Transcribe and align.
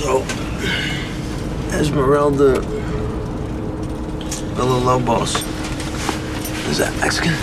So, 0.00 0.22
Esmeralda 1.76 2.54
Villalobos. 4.56 5.36
Is 6.70 6.78
that 6.78 6.96
Mexican? 7.02 7.34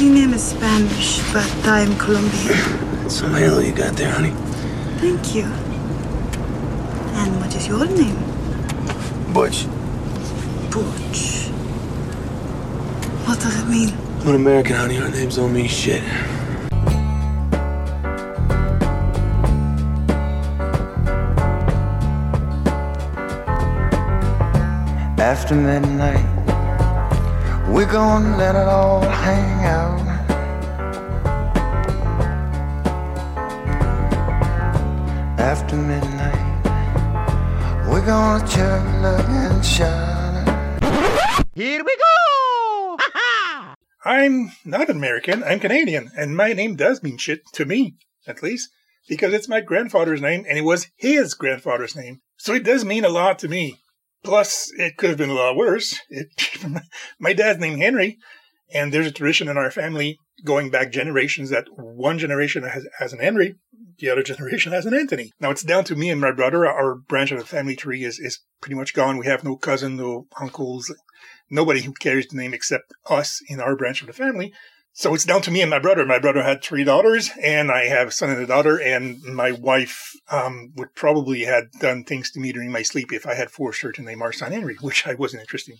Your 0.00 0.14
name 0.14 0.32
is 0.32 0.42
Spanish, 0.42 1.20
but 1.34 1.46
I'm 1.66 1.94
Colombian. 1.98 3.04
It's 3.04 3.16
some 3.16 3.34
halo 3.34 3.58
you 3.58 3.72
got 3.72 3.96
there, 3.96 4.10
honey. 4.10 4.30
Thank 4.96 5.34
you. 5.34 5.44
And 7.20 7.38
what 7.38 7.54
is 7.54 7.68
your 7.68 7.84
name? 7.84 8.16
Butch. 9.34 9.66
Butch. 10.70 11.48
What 13.28 13.40
does 13.40 13.60
it 13.60 13.68
mean? 13.68 13.92
I'm 14.22 14.28
an 14.28 14.34
American, 14.36 14.76
honey. 14.76 14.96
Our 14.96 15.10
names 15.10 15.36
don't 15.36 15.52
mean 15.52 15.68
shit. 15.68 16.02
After 25.42 25.54
midnight, 25.54 26.26
we're 27.70 27.90
gonna 27.90 28.36
let 28.36 28.54
it 28.54 28.68
all 28.68 29.00
hang 29.00 29.64
out. 29.64 30.00
After 35.40 35.76
midnight, 35.76 36.66
we're 37.88 38.04
gonna 38.04 38.46
chug, 38.46 38.84
look, 39.00 39.28
and 39.28 39.64
shout. 39.64 40.46
Here 41.54 41.82
we 41.84 41.96
go! 41.96 42.98
I'm 44.04 44.52
not 44.66 44.90
American, 44.90 45.42
I'm 45.42 45.58
Canadian, 45.58 46.10
and 46.16 46.36
my 46.36 46.52
name 46.52 46.76
does 46.76 47.02
mean 47.02 47.16
shit 47.16 47.40
to 47.54 47.64
me, 47.64 47.96
at 48.26 48.42
least, 48.42 48.68
because 49.08 49.32
it's 49.32 49.48
my 49.48 49.62
grandfather's 49.62 50.20
name 50.20 50.44
and 50.46 50.58
it 50.58 50.64
was 50.64 50.88
his 50.96 51.32
grandfather's 51.32 51.96
name. 51.96 52.20
So 52.36 52.52
it 52.52 52.62
does 52.62 52.84
mean 52.84 53.06
a 53.06 53.08
lot 53.08 53.38
to 53.38 53.48
me. 53.48 53.78
Plus, 54.22 54.70
it 54.76 54.96
could 54.96 55.10
have 55.10 55.18
been 55.18 55.30
a 55.30 55.34
lot 55.34 55.56
worse. 55.56 55.98
It, 56.08 56.28
my 57.18 57.32
dad's 57.32 57.58
named 57.58 57.80
Henry, 57.80 58.18
and 58.72 58.92
there's 58.92 59.06
a 59.06 59.12
tradition 59.12 59.48
in 59.48 59.56
our 59.56 59.70
family 59.70 60.18
going 60.44 60.70
back 60.70 60.92
generations 60.92 61.50
that 61.50 61.66
one 61.76 62.18
generation 62.18 62.62
has, 62.62 62.86
has 62.98 63.12
an 63.12 63.20
Henry, 63.20 63.56
the 63.98 64.10
other 64.10 64.22
generation 64.22 64.72
has 64.72 64.86
an 64.86 64.94
Anthony. 64.94 65.32
Now 65.40 65.50
it's 65.50 65.62
down 65.62 65.84
to 65.84 65.96
me 65.96 66.10
and 66.10 66.20
my 66.20 66.32
brother. 66.32 66.66
Our 66.66 66.96
branch 66.96 67.32
of 67.32 67.38
the 67.38 67.46
family 67.46 67.76
tree 67.76 68.04
is, 68.04 68.18
is 68.18 68.40
pretty 68.60 68.74
much 68.74 68.94
gone. 68.94 69.18
We 69.18 69.26
have 69.26 69.44
no 69.44 69.56
cousin, 69.56 69.96
no 69.96 70.26
uncles, 70.40 70.94
nobody 71.50 71.82
who 71.82 71.92
carries 71.92 72.28
the 72.28 72.36
name 72.36 72.54
except 72.54 72.92
us 73.08 73.40
in 73.48 73.60
our 73.60 73.76
branch 73.76 74.00
of 74.00 74.06
the 74.06 74.12
family. 74.12 74.52
So 74.92 75.14
it's 75.14 75.24
down 75.24 75.42
to 75.42 75.50
me 75.50 75.62
and 75.62 75.70
my 75.70 75.78
brother. 75.78 76.04
My 76.04 76.18
brother 76.18 76.42
had 76.42 76.62
three 76.62 76.84
daughters, 76.84 77.30
and 77.42 77.70
I 77.70 77.86
have 77.86 78.08
a 78.08 78.10
son 78.10 78.30
and 78.30 78.42
a 78.42 78.46
daughter. 78.46 78.76
And 78.76 79.22
my 79.22 79.52
wife 79.52 80.12
um, 80.30 80.72
would 80.76 80.94
probably 80.94 81.44
had 81.44 81.70
done 81.78 82.04
things 82.04 82.30
to 82.32 82.40
me 82.40 82.52
during 82.52 82.72
my 82.72 82.82
sleep 82.82 83.12
if 83.12 83.26
I 83.26 83.34
had 83.34 83.50
forced 83.50 83.82
her 83.82 83.92
to 83.92 84.02
name 84.02 84.20
our 84.20 84.32
son 84.32 84.52
Henry, 84.52 84.76
which 84.80 85.06
I 85.06 85.14
wasn't 85.14 85.42
interested 85.42 85.72
in. 85.72 85.78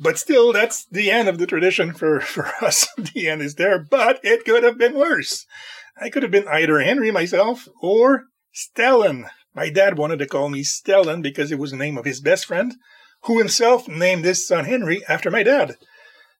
But 0.00 0.18
still, 0.18 0.52
that's 0.52 0.84
the 0.86 1.10
end 1.10 1.28
of 1.28 1.38
the 1.38 1.46
tradition 1.46 1.92
for, 1.92 2.20
for 2.34 2.52
us. 2.60 2.88
the 2.96 3.28
end 3.28 3.40
is 3.42 3.54
there, 3.54 3.78
but 3.78 4.20
it 4.22 4.44
could 4.44 4.64
have 4.64 4.78
been 4.78 4.94
worse. 4.94 5.46
I 6.00 6.10
could 6.10 6.24
have 6.24 6.32
been 6.32 6.48
either 6.48 6.80
Henry 6.80 7.12
myself 7.12 7.68
or 7.80 8.24
Stellan. 8.52 9.28
My 9.54 9.70
dad 9.70 9.96
wanted 9.96 10.18
to 10.18 10.26
call 10.26 10.48
me 10.48 10.64
Stellan 10.64 11.22
because 11.22 11.52
it 11.52 11.58
was 11.58 11.70
the 11.70 11.76
name 11.76 11.96
of 11.96 12.04
his 12.04 12.20
best 12.20 12.46
friend, 12.46 12.74
who 13.22 13.38
himself 13.38 13.86
named 13.86 14.24
his 14.24 14.46
son 14.46 14.64
Henry 14.64 15.04
after 15.08 15.30
my 15.30 15.44
dad. 15.44 15.76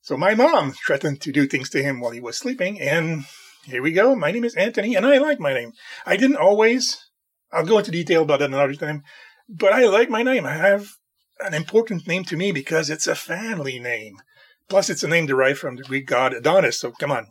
So 0.04 0.18
my 0.18 0.34
mom 0.34 0.72
threatened 0.72 1.22
to 1.22 1.32
do 1.32 1.46
things 1.46 1.70
to 1.70 1.82
him 1.82 1.98
while 1.98 2.10
he 2.10 2.20
was 2.20 2.36
sleeping, 2.36 2.78
and 2.78 3.24
here 3.64 3.80
we 3.80 3.90
go. 3.90 4.14
My 4.14 4.32
name 4.32 4.44
is 4.44 4.54
Anthony, 4.54 4.94
and 4.96 5.06
I 5.06 5.16
like 5.16 5.40
my 5.40 5.54
name. 5.54 5.72
I 6.04 6.18
didn't 6.18 6.36
always. 6.36 6.98
I'll 7.50 7.64
go 7.64 7.78
into 7.78 7.90
detail 7.90 8.20
about 8.20 8.40
that 8.40 8.50
another 8.50 8.74
time, 8.74 9.02
but 9.48 9.72
I 9.72 9.86
like 9.86 10.10
my 10.10 10.22
name. 10.22 10.44
I 10.44 10.56
have 10.56 10.88
an 11.40 11.54
important 11.54 12.06
name 12.06 12.22
to 12.24 12.36
me 12.36 12.52
because 12.52 12.90
it's 12.90 13.06
a 13.06 13.14
family 13.14 13.78
name. 13.78 14.16
Plus, 14.68 14.90
it's 14.90 15.02
a 15.02 15.08
name 15.08 15.24
derived 15.24 15.58
from 15.58 15.76
the 15.76 15.82
Greek 15.84 16.06
god 16.06 16.34
Adonis. 16.34 16.80
So 16.80 16.90
come 16.90 17.10
on, 17.10 17.26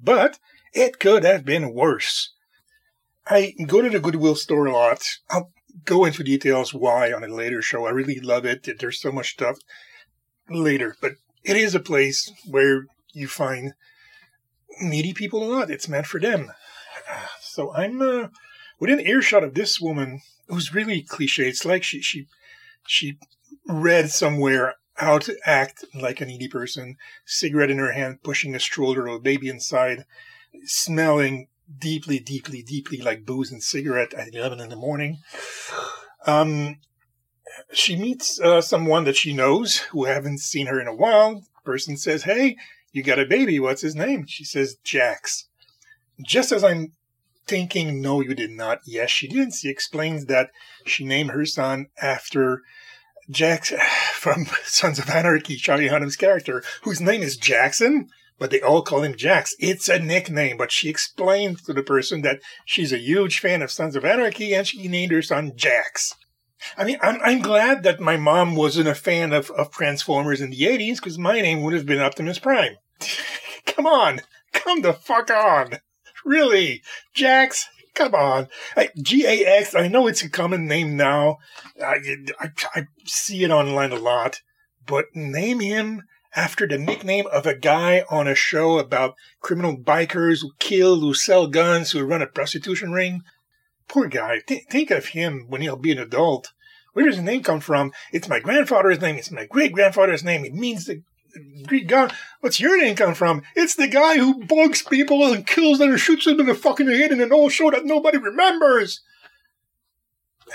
but 0.00 0.38
it 0.72 1.00
could 1.00 1.24
have 1.24 1.44
been 1.44 1.74
worse. 1.74 2.32
I 3.26 3.52
go 3.66 3.82
to 3.82 3.90
the 3.90 3.98
Goodwill 3.98 4.36
store 4.36 4.66
a 4.66 4.72
lot. 4.72 5.02
I'll 5.28 5.50
go 5.84 6.04
into 6.04 6.22
details 6.22 6.72
why 6.72 7.12
on 7.12 7.24
a 7.24 7.34
later 7.34 7.60
show. 7.60 7.84
I 7.84 7.90
really 7.90 8.20
love 8.20 8.44
it. 8.44 8.78
There's 8.78 9.00
so 9.00 9.10
much 9.10 9.32
stuff 9.32 9.56
later, 10.48 10.94
but 11.00 11.14
it 11.44 11.56
is 11.56 11.74
a 11.74 11.80
place 11.80 12.32
where 12.46 12.86
you 13.12 13.28
find 13.28 13.74
needy 14.80 15.12
people 15.12 15.42
a 15.42 15.48
lot. 15.52 15.70
It's 15.70 15.88
meant 15.88 16.06
for 16.06 16.20
them. 16.20 16.52
So 17.40 17.72
I'm 17.72 18.00
uh, 18.00 18.28
within 18.78 19.00
earshot 19.00 19.44
of 19.44 19.54
this 19.54 19.80
woman 19.80 20.20
who's 20.48 20.74
really 20.74 21.02
cliche. 21.02 21.48
It's 21.48 21.64
like 21.64 21.82
she 21.82 22.00
she 22.00 22.26
she 22.86 23.18
read 23.66 24.10
somewhere 24.10 24.74
how 24.94 25.18
to 25.18 25.36
act 25.44 25.84
like 25.94 26.20
a 26.20 26.26
needy 26.26 26.48
person. 26.48 26.96
Cigarette 27.24 27.70
in 27.70 27.78
her 27.78 27.92
hand, 27.92 28.22
pushing 28.22 28.54
a 28.54 28.60
stroller, 28.60 29.02
or 29.02 29.16
a 29.16 29.20
baby 29.20 29.48
inside, 29.48 30.04
smelling 30.64 31.48
deeply, 31.78 32.18
deeply, 32.18 32.62
deeply 32.62 32.98
like 32.98 33.24
booze 33.24 33.50
and 33.50 33.62
cigarette 33.62 34.14
at 34.14 34.34
eleven 34.34 34.60
in 34.60 34.68
the 34.68 34.76
morning. 34.76 35.18
Um, 36.26 36.78
she 37.72 37.96
meets 37.96 38.40
uh, 38.40 38.60
someone 38.60 39.04
that 39.04 39.16
she 39.16 39.32
knows 39.32 39.78
who 39.78 40.04
haven't 40.04 40.38
seen 40.38 40.66
her 40.66 40.80
in 40.80 40.86
a 40.86 40.94
while. 40.94 41.42
Person 41.64 41.96
says, 41.96 42.24
"Hey, 42.24 42.56
you 42.92 43.02
got 43.02 43.18
a 43.18 43.26
baby. 43.26 43.60
What's 43.60 43.82
his 43.82 43.94
name?" 43.94 44.26
She 44.26 44.44
says, 44.44 44.76
"Jax." 44.82 45.48
Just 46.24 46.52
as 46.52 46.64
I'm 46.64 46.92
thinking, 47.46 48.00
"No, 48.00 48.20
you 48.20 48.34
did 48.34 48.50
not." 48.50 48.80
Yes, 48.86 49.10
she 49.10 49.28
did. 49.28 49.52
She 49.54 49.68
explains 49.68 50.26
that 50.26 50.50
she 50.86 51.04
named 51.04 51.30
her 51.30 51.46
son 51.46 51.86
after 52.00 52.62
Jax 53.30 53.72
from 54.14 54.46
Sons 54.64 54.98
of 54.98 55.10
Anarchy, 55.10 55.56
Charlie 55.56 55.88
Hunnam's 55.88 56.16
character, 56.16 56.62
whose 56.82 57.00
name 57.00 57.22
is 57.22 57.36
Jackson. 57.36 58.08
But 58.38 58.50
they 58.50 58.62
all 58.62 58.80
call 58.80 59.02
him 59.02 59.16
Jax. 59.16 59.54
It's 59.58 59.90
a 59.90 59.98
nickname, 59.98 60.56
but 60.56 60.72
she 60.72 60.88
explained 60.88 61.62
to 61.66 61.74
the 61.74 61.82
person 61.82 62.22
that 62.22 62.40
she's 62.64 62.90
a 62.90 62.98
huge 62.98 63.38
fan 63.38 63.60
of 63.60 63.70
Sons 63.70 63.94
of 63.96 64.04
Anarchy 64.04 64.54
and 64.54 64.66
she 64.66 64.88
named 64.88 65.12
her 65.12 65.20
son 65.20 65.52
Jax. 65.56 66.14
I 66.76 66.84
mean, 66.84 66.98
I'm, 67.02 67.20
I'm 67.22 67.40
glad 67.40 67.82
that 67.82 68.00
my 68.00 68.16
mom 68.16 68.56
wasn't 68.56 68.88
a 68.88 68.94
fan 68.94 69.32
of, 69.32 69.50
of 69.50 69.70
Transformers 69.70 70.40
in 70.40 70.50
the 70.50 70.60
80s 70.60 70.96
because 70.96 71.18
my 71.18 71.40
name 71.40 71.62
would 71.62 71.74
have 71.74 71.86
been 71.86 72.00
Optimus 72.00 72.38
Prime. 72.38 72.76
come 73.66 73.86
on. 73.86 74.20
Come 74.52 74.82
the 74.82 74.92
fuck 74.92 75.30
on. 75.30 75.78
Really? 76.24 76.82
Jax? 77.14 77.68
Come 77.94 78.14
on. 78.14 78.48
G-A-X, 79.00 79.74
I 79.74 79.88
know 79.88 80.06
it's 80.06 80.22
a 80.22 80.30
common 80.30 80.66
name 80.66 80.96
now. 80.96 81.38
I, 81.84 81.98
I, 82.38 82.50
I 82.74 82.86
see 83.04 83.42
it 83.44 83.50
online 83.50 83.92
a 83.92 83.98
lot. 83.98 84.42
But 84.86 85.06
name 85.14 85.60
him 85.60 86.04
after 86.34 86.66
the 86.66 86.78
nickname 86.78 87.26
of 87.32 87.46
a 87.46 87.54
guy 87.54 88.04
on 88.10 88.28
a 88.28 88.34
show 88.34 88.78
about 88.78 89.14
criminal 89.40 89.76
bikers 89.76 90.42
who 90.42 90.52
kill, 90.58 91.00
who 91.00 91.14
sell 91.14 91.46
guns, 91.46 91.90
who 91.90 92.04
run 92.04 92.22
a 92.22 92.26
prostitution 92.26 92.92
ring. 92.92 93.22
Poor 93.90 94.06
guy. 94.06 94.38
Th- 94.46 94.64
think 94.70 94.92
of 94.92 95.06
him 95.06 95.46
when 95.48 95.62
he'll 95.62 95.74
be 95.74 95.90
an 95.90 95.98
adult. 95.98 96.52
Where 96.92 97.06
does 97.06 97.16
his 97.16 97.24
name 97.24 97.42
come 97.42 97.58
from? 97.58 97.90
It's 98.12 98.28
my 98.28 98.38
grandfather's 98.38 99.00
name. 99.00 99.16
It's 99.16 99.32
my 99.32 99.46
great 99.46 99.72
grandfather's 99.72 100.22
name. 100.22 100.44
It 100.44 100.54
means 100.54 100.84
the 100.84 101.02
Greek 101.66 101.88
god. 101.88 102.12
What's 102.38 102.60
your 102.60 102.80
name 102.80 102.94
come 102.94 103.14
from? 103.14 103.42
It's 103.56 103.74
the 103.74 103.88
guy 103.88 104.18
who 104.18 104.44
bugs 104.44 104.84
people 104.84 105.32
and 105.32 105.44
kills 105.44 105.78
them 105.78 105.90
and 105.90 105.98
shoots 105.98 106.24
them 106.24 106.38
in 106.38 106.46
the 106.46 106.54
fucking 106.54 106.86
head 106.86 107.10
in 107.10 107.20
an 107.20 107.32
old 107.32 107.50
show 107.50 107.68
that 107.72 107.84
nobody 107.84 108.18
remembers. 108.18 109.00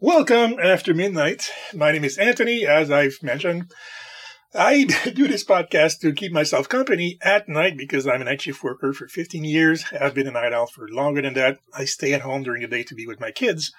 Welcome 0.00 0.60
after 0.62 0.94
midnight. 0.94 1.50
My 1.74 1.90
name 1.90 2.04
is 2.04 2.18
Anthony, 2.18 2.64
as 2.64 2.88
I've 2.88 3.20
mentioned. 3.20 3.72
I 4.56 4.84
do 5.14 5.28
this 5.28 5.44
podcast 5.44 6.00
to 6.00 6.12
keep 6.12 6.32
myself 6.32 6.68
company 6.68 7.18
at 7.20 7.48
night 7.48 7.76
because 7.76 8.06
I'm 8.06 8.22
an 8.22 8.26
night 8.26 8.40
shift 8.40 8.62
worker 8.62 8.92
for 8.94 9.06
15 9.06 9.44
years. 9.44 9.84
I've 10.00 10.14
been 10.14 10.26
a 10.26 10.30
night 10.30 10.54
owl 10.54 10.66
for 10.66 10.88
longer 10.88 11.20
than 11.20 11.34
that. 11.34 11.58
I 11.74 11.84
stay 11.84 12.14
at 12.14 12.22
home 12.22 12.42
during 12.42 12.62
the 12.62 12.68
day 12.68 12.82
to 12.84 12.94
be 12.94 13.06
with 13.06 13.20
my 13.20 13.30
kids. 13.30 13.72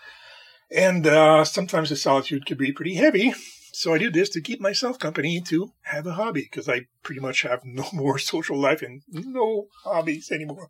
And 0.70 1.08
uh, 1.08 1.46
sometimes 1.46 1.90
the 1.90 1.96
solitude 1.96 2.46
can 2.46 2.58
be 2.58 2.72
pretty 2.72 2.96
heavy. 2.96 3.34
So 3.74 3.94
I 3.94 3.98
do 3.98 4.12
this 4.12 4.30
to 4.30 4.42
keep 4.42 4.62
myself 4.62 5.00
company 5.00 5.42
to 5.42 5.72
have 5.84 6.06
a 6.06 6.14
hobby 6.14 6.42
because 6.42 6.70
I 6.70 6.88
pretty 7.04 7.22
much 7.22 7.42
have 7.42 7.62
no 7.64 7.86
more 7.94 8.20
social 8.20 8.58
life 8.58 8.82
and 8.82 9.02
no 9.08 9.68
hobbies 9.84 10.32
anymore. 10.32 10.70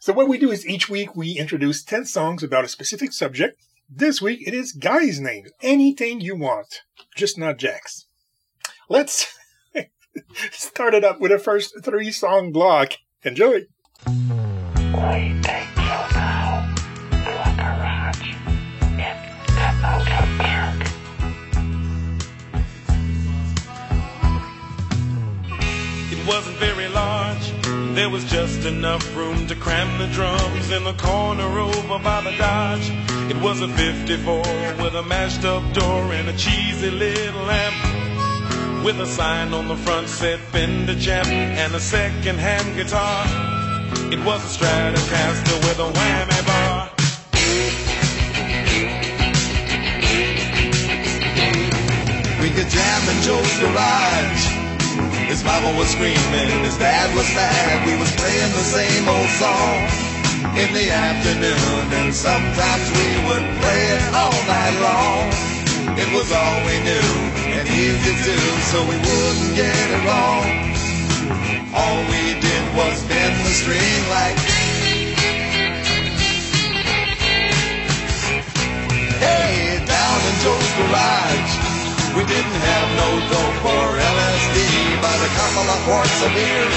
So 0.00 0.12
what 0.12 0.28
we 0.28 0.38
do 0.38 0.50
is 0.50 0.66
each 0.66 0.88
week 0.88 1.14
we 1.14 1.38
introduce 1.38 1.84
10 1.84 2.06
songs 2.06 2.42
about 2.42 2.64
a 2.64 2.68
specific 2.68 3.12
subject. 3.12 3.60
This 3.90 4.22
week 4.22 4.46
it 4.46 4.54
is 4.54 4.72
guys' 4.72 5.20
names. 5.20 5.50
Anything 5.62 6.20
you 6.20 6.34
want, 6.34 6.82
just 7.14 7.36
not 7.36 7.58
Jax. 7.58 8.06
Let's 8.92 9.26
start 10.52 10.92
it 10.92 11.02
up 11.02 11.18
with 11.18 11.32
a 11.32 11.38
first 11.38 11.82
three 11.82 12.10
song 12.10 12.52
block. 12.52 12.92
Enjoy. 13.22 13.64
We 14.06 14.12
take 15.40 15.72
you 15.76 16.02
now 16.12 16.74
to 17.10 17.30
a 17.40 17.54
garage 17.56 18.34
in 18.82 19.16
Kenosha 19.56 20.28
Park. 20.36 20.80
It 26.12 26.28
wasn't 26.28 26.58
very 26.58 26.88
large. 26.88 27.50
There 27.94 28.10
was 28.10 28.26
just 28.26 28.66
enough 28.66 29.16
room 29.16 29.46
to 29.46 29.54
cram 29.54 29.96
the 29.96 30.08
drums 30.08 30.70
in 30.70 30.84
the 30.84 30.92
corner 30.98 31.44
over 31.44 31.98
by 31.98 32.20
the 32.20 32.36
Dodge. 32.36 32.90
It 33.30 33.40
was 33.40 33.62
a 33.62 33.68
54 33.68 34.42
with 34.84 34.94
a 34.94 35.02
mashed 35.02 35.46
up 35.46 35.62
door 35.72 36.12
and 36.12 36.28
a 36.28 36.36
cheesy 36.36 36.90
little 36.90 37.50
amp. 37.50 37.91
With 38.84 38.98
a 38.98 39.06
sign 39.06 39.54
on 39.54 39.68
the 39.68 39.76
front 39.76 40.08
said 40.08 40.40
Fender 40.50 40.98
Champ 40.98 41.28
and 41.28 41.72
a 41.72 41.78
second 41.78 42.36
hand 42.40 42.74
guitar. 42.74 43.22
It 44.10 44.18
was 44.26 44.42
a 44.42 44.50
Stratocaster 44.58 45.56
with 45.62 45.78
a 45.78 45.88
whammy 45.94 46.42
bar. 46.50 46.90
We 52.42 52.50
could 52.50 52.68
jam 52.74 53.02
in 53.06 53.22
Joe's 53.22 53.54
garage. 53.62 54.44
His 55.30 55.44
mama 55.44 55.78
was 55.78 55.86
screaming, 55.86 56.50
his 56.66 56.76
dad 56.76 57.14
was 57.14 57.30
mad. 57.38 57.86
We 57.86 57.94
was 58.02 58.10
playing 58.16 58.50
the 58.50 58.66
same 58.66 59.08
old 59.08 59.30
song 59.38 59.78
in 60.58 60.74
the 60.74 60.90
afternoon, 60.90 62.02
and 62.02 62.12
sometimes 62.12 62.90
we 62.98 63.08
would 63.30 63.46
play 63.62 63.82
it 63.94 64.02
all 64.10 64.34
night 64.50 64.76
long. 64.82 65.52
It 65.96 66.10
was 66.12 66.32
all 66.32 66.66
we 66.66 66.82
knew 66.82 67.51
easy 67.82 68.14
to 68.14 68.22
do, 68.22 68.38
so 68.70 68.78
we 68.86 68.94
wouldn't 68.94 69.56
get 69.58 69.74
it 69.74 70.02
wrong. 70.06 70.46
All 71.74 71.98
we 72.06 72.38
did 72.38 72.64
was 72.78 73.02
bend 73.10 73.34
the 73.42 73.54
string 73.58 74.02
like. 74.06 74.38
Hey, 79.18 79.82
down 79.82 80.18
in 80.30 80.36
Joe's 80.46 80.72
garage. 80.78 81.52
We 82.14 82.22
didn't 82.22 82.60
have 82.70 82.88
no 83.02 83.08
dope 83.34 83.64
or 83.66 83.88
LSD, 83.98 84.58
but 85.02 85.18
a 85.18 85.30
couple 85.40 85.66
of 85.66 85.78
quarts 85.82 86.18
of 86.22 86.30
beer 86.38 86.68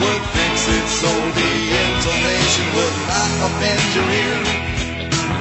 would 0.00 0.22
fix 0.34 0.54
it 0.74 0.86
so 0.90 1.12
the 1.38 1.52
intonation 1.86 2.66
would 2.74 2.96
not 3.06 3.30
offend 3.46 3.84
your 3.94 4.08
ear. 4.10 4.38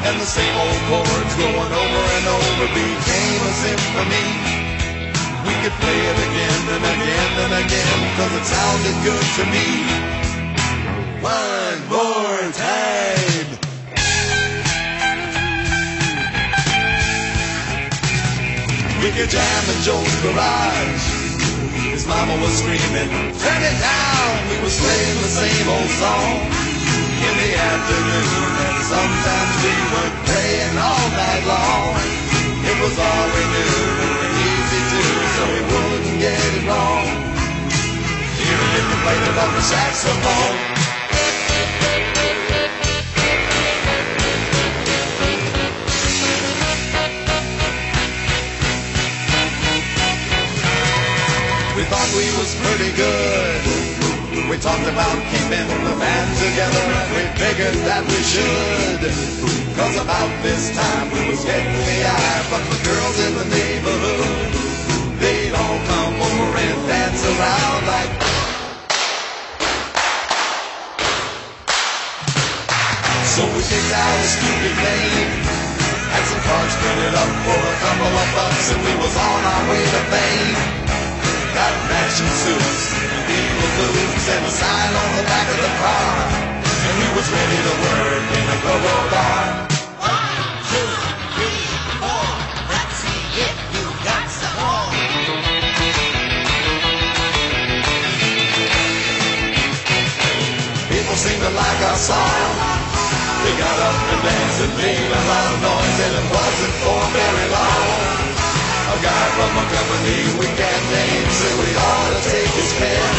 And 0.06 0.16
the 0.20 0.30
same 0.30 0.56
old 0.62 0.82
chords 0.94 1.34
going 1.42 1.74
over 1.74 2.04
and 2.18 2.26
over 2.38 2.68
became 2.76 3.42
a 3.50 3.54
symphony. 3.66 4.59
We 5.50 5.56
could 5.66 5.78
play 5.82 5.98
it 5.98 6.20
again 6.30 6.62
and 6.78 6.86
again 6.94 7.32
and 7.42 7.54
again, 7.66 8.00
cause 8.22 8.34
it 8.38 8.46
sounded 8.46 8.98
good 9.02 9.26
to 9.38 9.44
me. 9.50 9.66
One 11.26 11.80
more 11.90 12.38
time. 12.54 13.50
We 19.02 19.10
could 19.10 19.30
jam 19.34 19.64
in 19.74 19.82
Joe's 19.82 20.16
garage. 20.22 21.06
His 21.98 22.06
mama 22.06 22.38
was 22.46 22.54
screaming, 22.62 23.10
turn 23.42 23.62
it 23.66 23.78
down. 23.82 24.32
We 24.54 24.62
was 24.62 24.78
playing 24.78 25.18
the 25.26 25.34
same 25.34 25.66
old 25.66 25.92
song 25.98 26.46
in 27.26 27.34
the 27.42 27.52
afternoon. 27.58 28.50
And 28.70 28.78
sometimes 28.86 29.54
we 29.66 29.76
were 29.98 30.12
praying 30.30 30.78
all 30.78 31.08
night 31.18 31.44
long. 31.50 31.98
It 32.70 32.78
was 32.86 32.96
all 33.02 33.26
we 33.34 33.44
knew 33.50 34.19
so 35.40 35.46
we 35.56 35.62
wouldn't 35.72 36.20
get 36.20 36.36
it 36.36 36.68
wrong. 36.68 37.06
If 38.52 38.86
we 38.90 38.96
played 39.04 39.24
it 39.30 39.38
on 39.44 39.52
the 39.56 39.64
saxophone. 39.64 40.58
We 51.78 51.84
thought 51.92 52.10
we 52.20 52.28
was 52.40 52.52
pretty 52.64 52.92
good. 53.00 53.62
We 54.50 54.58
talked 54.58 54.88
about 54.92 55.18
keeping 55.32 55.68
the 55.88 55.96
band 56.02 56.30
together 56.44 56.86
we 57.16 57.24
figured 57.40 57.80
that 57.88 58.04
we 58.12 58.20
should. 58.34 59.02
Cause 59.78 59.96
about 60.04 60.32
this 60.44 60.76
time 60.76 61.08
we 61.14 61.30
was 61.30 61.46
getting 61.46 61.80
the 61.90 62.00
eye 62.04 62.44
from 62.50 62.64
the 62.72 62.80
girls 62.84 63.18
in 63.26 63.32
the 63.40 63.48
neighborhood. 63.56 64.69
They'd 65.20 65.52
all 65.52 65.80
come 65.84 66.16
over 66.16 66.48
and 66.56 66.80
dance 66.88 67.20
around 67.28 67.82
like. 67.92 68.14
So 73.28 73.44
we 73.52 73.60
picked 73.68 73.92
out 73.92 74.16
a 74.16 74.28
stupid 74.32 74.76
name. 74.80 75.32
Had 76.08 76.24
some 76.24 76.40
cards 76.40 76.72
printed 76.80 77.16
up 77.20 77.32
for 77.44 77.60
a 77.60 77.76
couple 77.84 78.12
of 78.16 78.28
bucks 78.32 78.72
and 78.72 78.80
we 78.80 78.94
was 78.96 79.12
on 79.20 79.40
our 79.44 79.64
way 79.68 79.84
to 79.84 80.02
fame. 80.08 80.56
Got 81.52 81.76
matching 81.92 82.34
suits 82.40 82.96
and 82.96 83.22
beagle 83.28 83.72
boots 83.76 84.24
and 84.24 84.44
a 84.48 84.52
sign 84.56 84.92
on 85.04 85.10
the 85.20 85.26
back 85.28 85.48
of 85.52 85.60
the 85.60 85.74
car. 85.84 86.16
And 86.64 86.96
we 86.96 87.08
was 87.12 87.28
ready 87.28 87.60
to 87.68 87.74
work 87.76 88.24
in 88.40 88.46
a 88.56 88.58
go-go 88.64 88.96
bar. 89.12 89.69
To 101.20 101.26
like 101.36 101.84
our 101.84 102.00
song. 102.00 102.48
They 103.44 103.52
got 103.60 103.78
up 103.84 103.98
and 104.08 104.22
danced 104.24 104.60
and 104.64 104.72
made 104.80 105.04
a 105.04 105.24
lot 105.28 105.46
of 105.52 105.58
noise 105.68 106.00
and 106.00 106.14
it 106.16 106.28
wasn't 106.32 106.76
for 106.80 107.00
very 107.12 107.48
long. 107.52 107.88
A 108.96 108.98
guy 109.04 109.26
from 109.36 109.52
a 109.52 109.66
company 109.68 110.16
we 110.40 110.48
can't 110.56 110.86
name 110.96 111.28
said 111.28 111.56
we 111.60 111.76
ought 111.76 112.12
to 112.16 112.20
take 112.24 112.54
his 112.56 112.72
pen. 112.80 113.14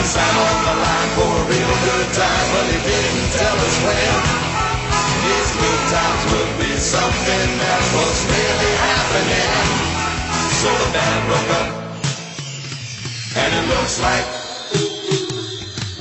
And 0.00 0.06
Sam 0.08 0.32
on 0.32 0.56
the 0.64 0.74
line 0.80 1.10
for 1.12 1.28
a 1.28 1.44
real 1.52 1.74
good 1.92 2.08
time, 2.16 2.46
but 2.56 2.64
he 2.72 2.80
didn't 2.80 3.30
tell 3.36 3.58
us 3.68 3.76
when. 3.84 4.16
These 5.28 5.52
good 5.60 5.82
times 5.92 6.22
would 6.32 6.52
be 6.56 6.72
something 6.72 7.48
that 7.68 7.82
was 8.00 8.16
really 8.32 8.72
happening. 8.80 9.52
So 10.56 10.68
the 10.72 10.88
band 10.96 11.20
broke 11.28 11.52
up, 11.52 11.68
and 13.44 13.48
it 13.60 13.64
looks 13.76 14.00
like 14.00 14.24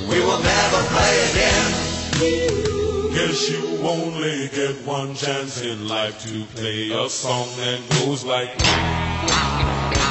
we 0.08 0.24
will 0.24 0.40
never 0.40 0.57
play 0.94 1.30
again. 1.32 3.14
Guess 3.14 3.50
you 3.50 3.78
only 3.88 4.48
get 4.50 4.76
one 4.86 5.16
chance 5.16 5.62
in 5.62 5.88
life 5.88 6.22
to 6.24 6.46
play 6.56 6.92
a 6.92 7.10
song 7.10 7.48
that 7.58 7.80
goes 7.90 8.24
like. 8.24 10.07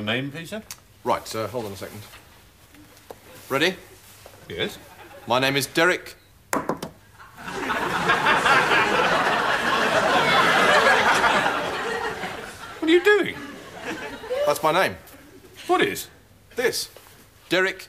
Your 0.00 0.14
name, 0.14 0.30
please, 0.30 0.48
sir? 0.50 0.62
Right, 1.04 1.36
uh, 1.36 1.46
hold 1.48 1.66
on 1.66 1.72
a 1.72 1.76
second. 1.76 2.00
Ready? 3.48 3.74
Yes. 4.48 4.78
My 5.26 5.38
name 5.38 5.56
is 5.56 5.66
Derek. 5.66 6.16
What 12.78 12.88
are 12.88 12.88
you 12.88 13.04
doing? 13.04 13.36
That's 14.46 14.62
my 14.62 14.72
name. 14.72 14.96
What 15.66 15.82
is? 15.82 16.08
This. 16.56 16.88
Derek. 17.50 17.88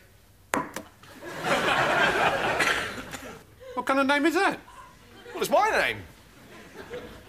What 3.74 3.86
kind 3.86 4.00
of 4.00 4.08
name 4.08 4.26
is 4.26 4.34
that? 4.34 4.60
Well, 5.34 5.42
it's 5.42 5.50
my 5.50 5.70
name. 5.72 6.00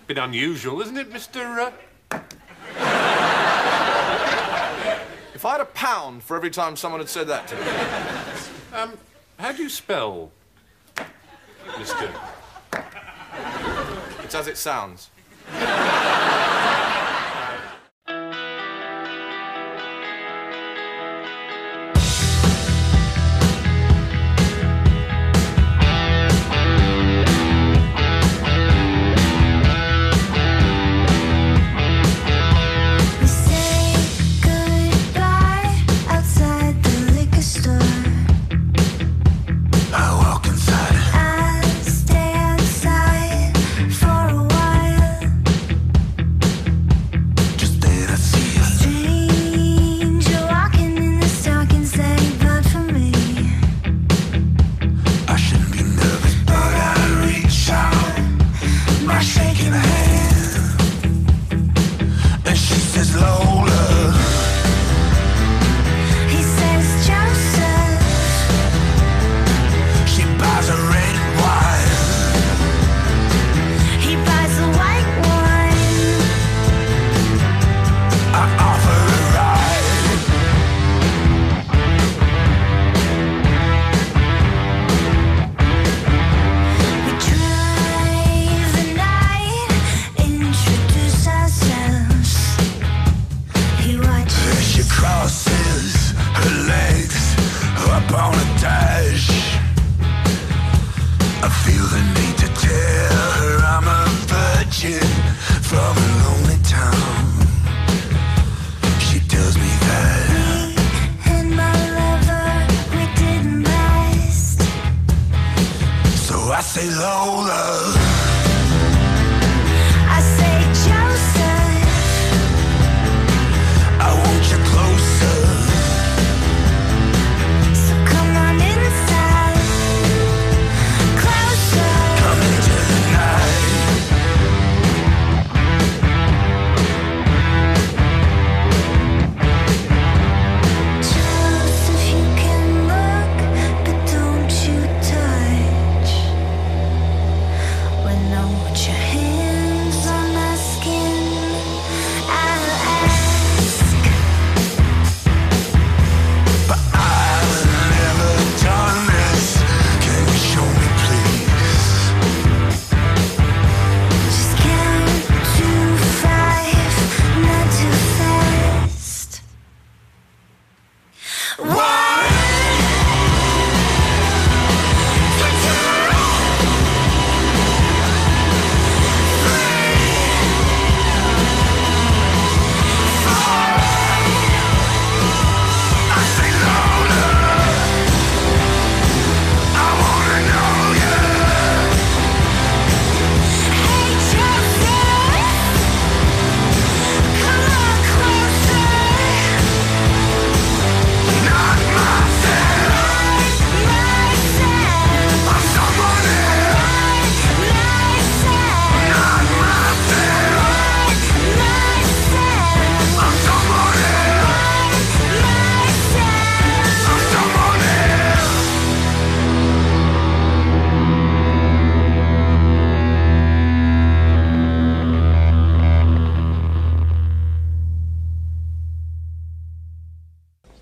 Bit 0.08 0.18
unusual, 0.18 0.80
isn't 0.82 0.96
it, 0.96 1.12
Mr. 1.12 1.68
Uh... 1.68 1.70
If 5.42 5.46
I 5.46 5.52
had 5.52 5.60
a 5.60 5.64
pound 5.64 6.22
for 6.22 6.36
every 6.36 6.50
time 6.50 6.76
someone 6.76 7.00
had 7.00 7.08
said 7.08 7.26
that 7.26 7.48
to 7.48 7.56
me. 7.56 7.62
Um, 8.80 8.96
how 9.38 9.52
do 9.52 9.62
you 9.62 9.68
spell 9.68 10.30
Mr. 11.66 12.10
It's 14.22 14.34
as 14.34 14.46
it 14.46 14.56
sounds. 14.56 15.10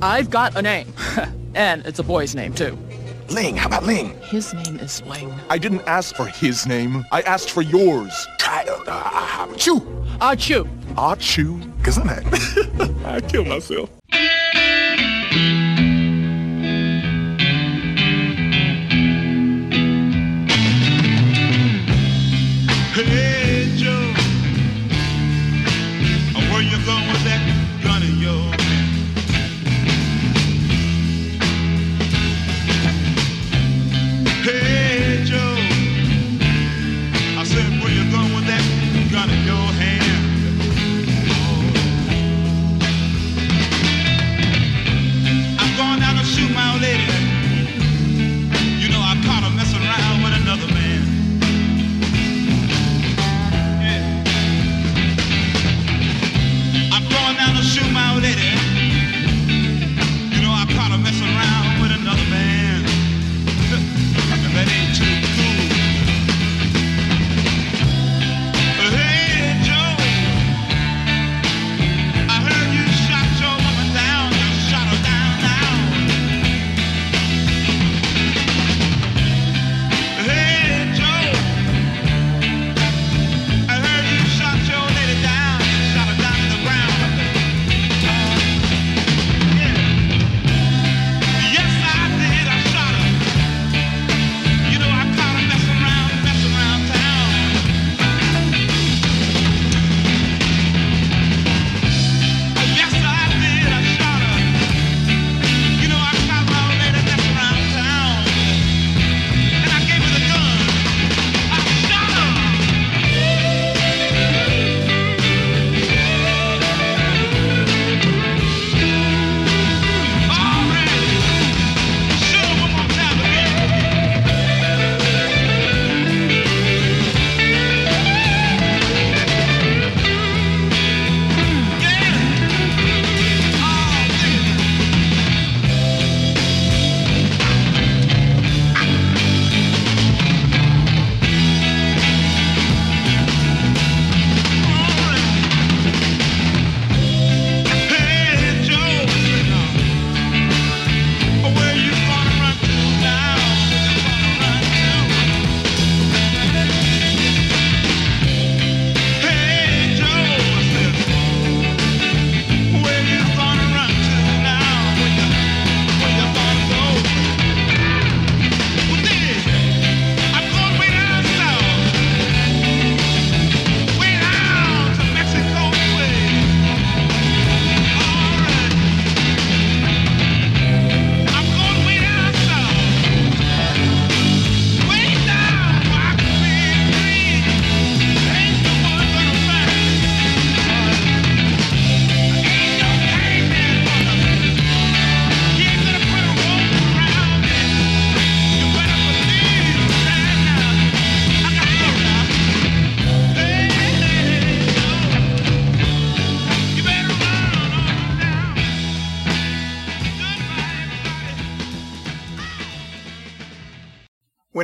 I've 0.02 0.30
got 0.30 0.56
a 0.56 0.62
name. 0.62 0.92
and 1.54 1.84
it's 1.84 1.98
a 1.98 2.02
boy's 2.02 2.34
name, 2.34 2.54
too. 2.54 2.76
Ling, 3.28 3.56
how 3.56 3.66
about 3.66 3.84
Ling? 3.84 4.18
His 4.22 4.54
name 4.54 4.78
is 4.78 5.02
Ling. 5.02 5.32
I 5.50 5.58
didn't 5.58 5.82
ask 5.86 6.16
for 6.16 6.26
his 6.26 6.66
name. 6.66 7.04
I 7.12 7.20
asked 7.22 7.50
for 7.50 7.62
yours. 7.62 8.26
I, 8.40 8.64
uh, 8.64 8.82
uh, 8.86 9.52
uh, 9.52 9.56
Chu. 9.56 10.04
Ah, 10.20 10.34
Chu. 10.34 10.66
Ah, 10.96 11.14
Chu. 11.16 11.58
Because 11.78 11.98
I'm. 11.98 12.08
I 13.04 13.20
kill 13.20 13.44
myself. 13.44 13.90
Hey. 22.94 23.29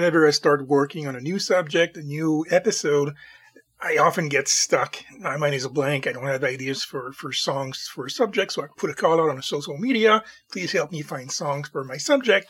Whenever 0.06 0.28
I 0.28 0.30
start 0.30 0.68
working 0.68 1.08
on 1.08 1.16
a 1.16 1.20
new 1.20 1.40
subject, 1.40 1.96
a 1.96 2.00
new 2.00 2.46
episode, 2.48 3.12
I 3.80 3.96
often 3.96 4.28
get 4.28 4.46
stuck. 4.46 5.02
My 5.18 5.36
mind 5.36 5.56
is 5.56 5.64
a 5.64 5.68
blank. 5.68 6.06
I 6.06 6.12
don't 6.12 6.28
have 6.28 6.44
ideas 6.44 6.84
for, 6.84 7.12
for 7.12 7.32
songs 7.32 7.90
for 7.92 8.06
a 8.06 8.10
subject, 8.10 8.52
so 8.52 8.62
I 8.62 8.68
put 8.76 8.90
a 8.90 8.94
call 8.94 9.20
out 9.20 9.30
on 9.30 9.42
social 9.42 9.76
media. 9.76 10.22
Please 10.52 10.70
help 10.70 10.92
me 10.92 11.02
find 11.02 11.32
songs 11.32 11.70
for 11.70 11.82
my 11.82 11.96
subject. 11.96 12.46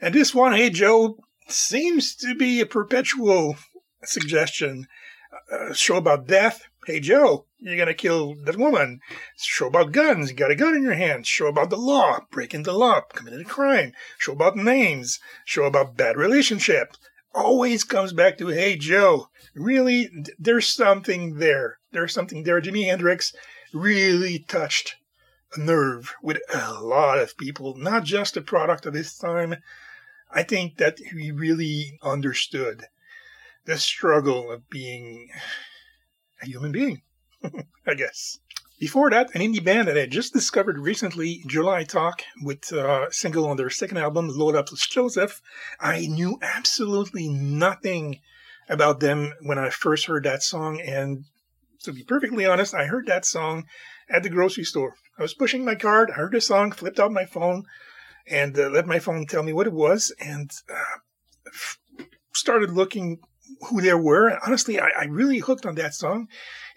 And 0.00 0.14
this 0.14 0.32
one, 0.32 0.52
Hey 0.52 0.70
Joe, 0.70 1.18
seems 1.48 2.14
to 2.14 2.36
be 2.36 2.60
a 2.60 2.66
perpetual 2.66 3.56
suggestion. 4.04 4.86
A 5.50 5.74
show 5.74 5.96
about 5.96 6.28
death. 6.28 6.62
Hey 6.86 7.00
Joe, 7.00 7.46
you're 7.58 7.78
gonna 7.78 7.94
kill 7.94 8.34
that 8.44 8.58
woman. 8.58 9.00
Show 9.38 9.68
about 9.68 9.92
guns. 9.92 10.28
You 10.28 10.36
got 10.36 10.50
a 10.50 10.54
gun 10.54 10.74
in 10.74 10.82
your 10.82 10.92
hand. 10.92 11.26
Show 11.26 11.46
about 11.46 11.70
the 11.70 11.78
law. 11.78 12.20
Breaking 12.30 12.64
the 12.64 12.74
law. 12.74 13.00
Committed 13.00 13.40
a 13.40 13.44
crime. 13.44 13.94
Show 14.18 14.32
about 14.32 14.54
names. 14.54 15.18
Show 15.46 15.64
about 15.64 15.96
bad 15.96 16.18
relationship. 16.18 16.94
Always 17.34 17.84
comes 17.84 18.12
back 18.12 18.36
to 18.36 18.48
Hey 18.48 18.76
Joe. 18.76 19.28
Really, 19.54 20.10
there's 20.38 20.68
something 20.68 21.38
there. 21.38 21.78
There's 21.92 22.12
something 22.12 22.42
there. 22.42 22.60
Jimi 22.60 22.84
Hendrix 22.84 23.32
really 23.72 24.40
touched 24.40 24.96
a 25.56 25.60
nerve 25.60 26.12
with 26.22 26.38
a 26.52 26.74
lot 26.82 27.18
of 27.18 27.38
people, 27.38 27.76
not 27.78 28.04
just 28.04 28.36
a 28.36 28.42
product 28.42 28.84
of 28.84 28.92
his 28.92 29.16
time. 29.16 29.56
I 30.30 30.42
think 30.42 30.76
that 30.76 30.98
he 30.98 31.32
really 31.32 31.98
understood 32.02 32.84
the 33.64 33.78
struggle 33.78 34.52
of 34.52 34.68
being 34.68 35.30
a 36.42 36.46
human 36.46 36.72
being, 36.72 37.02
I 37.86 37.94
guess. 37.94 38.38
Before 38.80 39.08
that, 39.10 39.34
an 39.34 39.40
indie 39.40 39.64
band 39.64 39.88
that 39.88 39.96
I 39.96 40.06
just 40.06 40.32
discovered 40.32 40.78
recently, 40.78 41.42
July 41.46 41.84
Talk, 41.84 42.22
with 42.42 42.72
a 42.72 43.06
single 43.10 43.46
on 43.46 43.56
their 43.56 43.70
second 43.70 43.98
album, 43.98 44.28
Load 44.28 44.56
Up 44.56 44.70
with 44.70 44.80
Joseph. 44.80 45.40
I 45.80 46.06
knew 46.06 46.38
absolutely 46.42 47.28
nothing 47.28 48.20
about 48.68 49.00
them 49.00 49.32
when 49.42 49.58
I 49.58 49.70
first 49.70 50.06
heard 50.06 50.24
that 50.24 50.42
song, 50.42 50.80
and 50.80 51.24
to 51.84 51.92
be 51.92 52.02
perfectly 52.02 52.46
honest, 52.46 52.74
I 52.74 52.86
heard 52.86 53.06
that 53.06 53.24
song 53.24 53.64
at 54.10 54.22
the 54.22 54.30
grocery 54.30 54.64
store. 54.64 54.96
I 55.18 55.22
was 55.22 55.34
pushing 55.34 55.64
my 55.64 55.76
cart, 55.76 56.10
I 56.10 56.16
heard 56.16 56.32
the 56.32 56.40
song, 56.40 56.72
flipped 56.72 56.98
out 56.98 57.12
my 57.12 57.26
phone, 57.26 57.64
and 58.28 58.58
uh, 58.58 58.68
let 58.70 58.86
my 58.86 58.98
phone 58.98 59.26
tell 59.26 59.42
me 59.42 59.52
what 59.52 59.66
it 59.66 59.72
was, 59.72 60.12
and 60.18 60.50
uh, 60.68 60.98
f- 61.46 61.78
started 62.34 62.70
looking 62.70 63.18
who 63.68 63.80
they 63.80 63.94
were. 63.94 64.28
And 64.28 64.38
honestly, 64.46 64.80
I, 64.80 64.90
I, 65.00 65.04
really 65.06 65.38
hooked 65.38 65.66
on 65.66 65.74
that 65.76 65.94
song, 65.94 66.28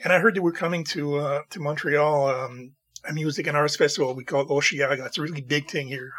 and 0.04 0.14
I 0.14 0.20
heard 0.20 0.36
they 0.36 0.40
were 0.40 0.52
coming 0.52 0.84
to 0.86 1.18
uh, 1.18 1.42
to 1.50 1.60
Montreal, 1.60 2.30
um, 2.30 2.74
a 3.08 3.14
music 3.14 3.48
and 3.48 3.58
arts 3.58 3.76
festival 3.76 4.14
we 4.14 4.24
call 4.24 4.46
Osheaga. 4.46 5.06
It's 5.06 5.18
a 5.18 5.22
really 5.22 5.42
big 5.42 5.70
thing 5.70 5.88
here 5.88 6.12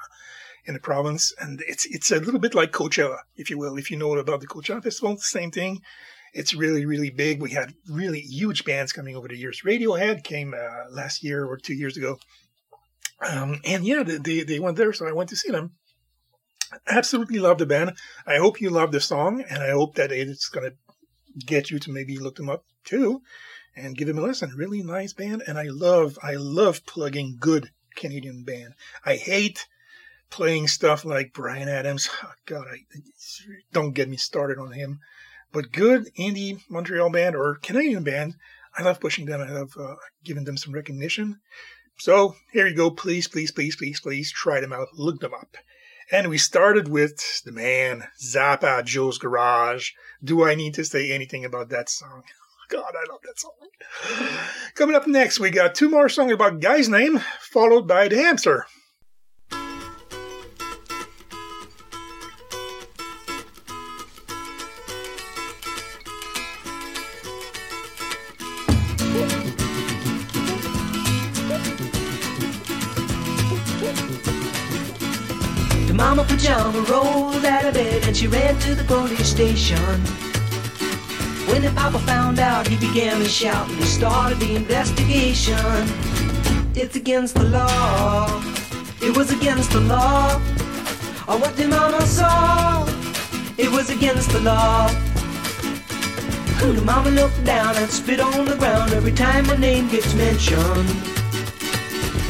in 0.67 0.75
the 0.75 0.81
province, 0.81 1.33
and 1.41 1.63
it's 1.67 1.87
it's 1.87 2.11
a 2.11 2.21
little 2.21 2.41
bit 2.41 2.55
like 2.55 2.73
Coachella, 2.73 3.19
if 3.37 3.51
you 3.51 3.59
will, 3.59 3.77
if 3.79 3.91
you 3.91 3.97
know 3.97 4.17
about 4.17 4.41
the 4.41 4.47
Coachella 4.47 4.83
festival. 4.83 5.15
the 5.15 5.21
Same 5.21 5.51
thing. 5.51 5.81
It's 6.35 6.55
really 6.55 6.85
really 6.85 7.11
big. 7.11 7.41
We 7.41 7.51
had 7.51 7.75
really 7.89 8.21
huge 8.21 8.65
bands 8.65 8.93
coming 8.93 9.17
over 9.17 9.29
the 9.29 9.37
years. 9.37 9.63
Radiohead 9.65 10.25
came 10.25 10.55
uh, 10.55 10.91
last 10.91 11.25
year 11.25 11.45
or 11.45 11.57
two 11.57 11.75
years 11.75 11.97
ago. 11.97 12.19
Um, 13.27 13.61
and 13.65 13.85
yeah, 13.85 14.05
they, 14.05 14.43
they 14.43 14.61
went 14.61 14.77
there, 14.77 14.93
so 14.93 15.09
I 15.09 15.13
went 15.13 15.31
to 15.31 15.37
see 15.37 15.51
them. 15.51 15.73
Absolutely 16.87 17.39
love 17.39 17.59
the 17.59 17.67
band. 17.67 17.93
I 18.27 18.37
hope 18.37 18.61
you 18.61 18.71
love 18.71 18.93
the 18.93 19.01
song, 19.01 19.43
and 19.49 19.63
I 19.63 19.71
hope 19.71 19.95
that 19.95 20.13
it's 20.13 20.49
going 20.49 20.71
to 20.71 20.77
get 21.47 21.71
you 21.71 21.79
to 21.79 21.93
maybe 21.93 22.19
look 22.19 22.37
them 22.37 22.51
up 22.51 22.65
too 22.85 23.23
and 23.77 23.97
give 23.97 24.09
them 24.09 24.19
a 24.19 24.23
listen. 24.23 24.51
Really 24.57 24.83
nice 24.83 25.13
band, 25.13 25.43
and 25.47 25.59
I 25.59 25.69
love 25.69 26.19
I 26.23 26.35
love 26.35 26.85
plugging 26.85 27.37
good 27.39 27.71
Canadian 27.95 28.45
band. 28.45 28.75
I 29.05 29.17
hate 29.17 29.67
playing 30.31 30.69
stuff 30.69 31.05
like 31.05 31.33
Bryan 31.33 31.69
Adams. 31.69 32.09
Oh, 32.23 32.33
God, 32.47 32.67
I 32.71 32.79
don't 33.73 33.95
get 33.95 34.09
me 34.09 34.17
started 34.17 34.59
on 34.59 34.73
him. 34.73 35.01
But 35.53 35.73
good 35.73 36.15
indie 36.19 36.61
Montreal 36.69 37.11
band 37.11 37.35
or 37.35 37.57
Canadian 37.57 38.05
band, 38.05 38.37
I 38.77 38.83
love 38.83 39.01
pushing 39.01 39.27
them. 39.27 39.41
I 39.41 39.51
love 39.51 39.75
uh, 39.81 39.95
giving 40.25 40.45
them 40.45 40.59
some 40.59 40.75
recognition. 40.75 41.41
So 41.99 42.37
here 42.53 42.67
you 42.67 42.75
go. 42.75 42.91
Please, 42.91 43.27
please, 43.27 43.51
please, 43.51 43.75
please, 43.75 44.01
please 44.01 44.31
try 44.31 44.61
them 44.61 44.73
out. 44.73 44.89
Look 44.95 45.21
them 45.21 45.35
up. 45.35 45.57
And 46.11 46.29
we 46.29 46.39
started 46.39 46.89
with 46.89 47.43
the 47.45 47.53
man, 47.53 48.05
Zappa, 48.19 48.83
Joe's 48.85 49.19
Garage. 49.19 49.91
Do 50.25 50.45
I 50.45 50.55
need 50.55 50.75
to 50.75 50.85
say 50.85 51.11
anything 51.13 51.45
about 51.45 51.69
that 51.71 51.89
song? 51.89 52.23
Oh, 52.71 52.77
God, 52.83 52.93
I 52.95 53.11
love 53.11 53.21
that 53.23 53.41
song. 53.41 53.55
Coming 54.75 54.95
up 54.95 55.07
next, 55.07 55.41
we 55.41 55.49
got 55.49 55.75
two 55.75 55.89
more 55.89 56.11
songs 56.11 56.33
about 56.33 56.61
Guy's 56.61 56.87
Name, 56.87 57.19
followed 57.41 57.89
by 57.89 58.09
The 58.09 58.17
Hamster. 58.17 58.67
To 78.61 78.75
the 78.75 78.85
police 78.85 79.29
station. 79.29 80.01
When 81.49 81.63
the 81.63 81.71
papa 81.75 81.99
found 82.01 82.39
out, 82.39 82.67
he 82.67 82.77
began 82.77 83.19
to 83.19 83.29
shout 83.29 83.69
and 83.69 83.79
he 83.79 83.85
started 83.85 84.39
the 84.39 84.57
investigation. 84.57 85.57
It's 86.75 86.97
against 86.97 87.35
the 87.35 87.45
law. 87.45 88.43
It 89.01 89.17
was 89.17 89.31
against 89.31 89.71
the 89.73 89.81
law. 89.81 90.35
Or 91.27 91.39
what 91.39 91.57
the 91.57 91.69
mama 91.69 92.03
saw. 92.03 92.87
It 93.57 93.71
was 93.71 93.91
against 93.91 94.31
the 94.31 94.41
law. 94.41 94.89
The 96.59 96.83
mama 96.85 97.11
looked 97.11 97.45
down 97.45 97.77
and 97.77 97.91
spit 97.91 98.21
on 98.21 98.45
the 98.45 98.57
ground 98.57 98.93
every 98.93 99.13
time 99.13 99.47
my 99.47 99.57
name 99.57 99.89
gets 99.89 100.15
mentioned. 100.15 100.89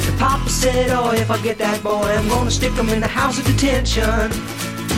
The 0.06 0.14
papa 0.18 0.48
said, 0.48 0.90
oh, 0.90 1.12
if 1.12 1.30
I 1.30 1.42
get 1.42 1.58
that 1.58 1.82
boy, 1.82 2.04
I'm 2.04 2.28
gonna 2.28 2.50
stick 2.50 2.72
him 2.72 2.88
in 2.90 3.00
the 3.00 3.08
house 3.08 3.38
of 3.38 3.44
detention. 3.46 4.57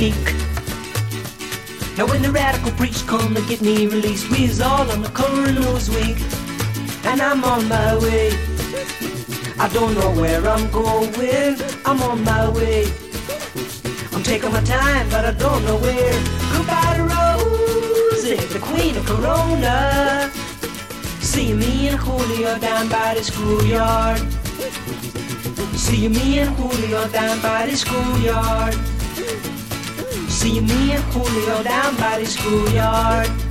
Now 0.00 0.08
when 2.06 2.22
the 2.22 2.30
radical 2.32 2.72
preach 2.72 3.06
come 3.06 3.34
to 3.34 3.42
get 3.42 3.60
me 3.60 3.86
released, 3.86 4.30
we's 4.30 4.58
all 4.58 4.90
on 4.90 5.02
the 5.02 5.10
cover 5.10 5.42
of 5.42 5.50
Newsweek, 5.50 6.16
and 7.04 7.20
I'm 7.20 7.44
on 7.44 7.68
my 7.68 7.98
way. 7.98 8.32
I 9.58 9.68
don't 9.68 9.94
know 9.94 10.10
where 10.18 10.48
I'm 10.48 10.70
going, 10.70 11.58
I'm 11.84 12.00
on 12.00 12.24
my 12.24 12.48
way. 12.48 12.90
I'm 14.14 14.22
taking 14.22 14.50
my 14.50 14.62
time, 14.62 15.06
but 15.10 15.26
I 15.26 15.32
don't 15.32 15.62
know 15.66 15.76
where. 15.76 16.22
Goodbye 16.54 16.96
to 16.96 17.04
Rosie, 17.04 18.36
the 18.54 18.58
queen 18.58 18.96
of 18.96 19.04
Corona. 19.04 20.30
See 21.20 21.52
me 21.52 21.88
and 21.88 21.98
Julio 21.98 22.58
down 22.58 22.88
by 22.88 23.16
the 23.16 23.22
schoolyard. 23.22 24.18
See 25.76 26.08
me 26.08 26.38
and 26.38 26.56
Julio 26.56 27.06
down 27.08 27.38
by 27.42 27.66
the 27.66 27.76
schoolyard. 27.76 28.78
See 30.40 30.58
me 30.58 30.92
and 30.92 31.04
Julio 31.12 31.62
down 31.62 31.94
by 31.96 32.18
the 32.18 32.24
schoolyard. 32.24 33.49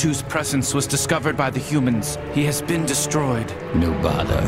Coach 0.00 0.26
presence 0.30 0.72
was 0.72 0.86
discovered 0.86 1.36
by 1.36 1.50
the 1.50 1.60
humans. 1.60 2.16
He 2.32 2.42
has 2.46 2.62
been 2.62 2.86
destroyed. 2.86 3.52
No 3.74 3.92
bother. 4.02 4.40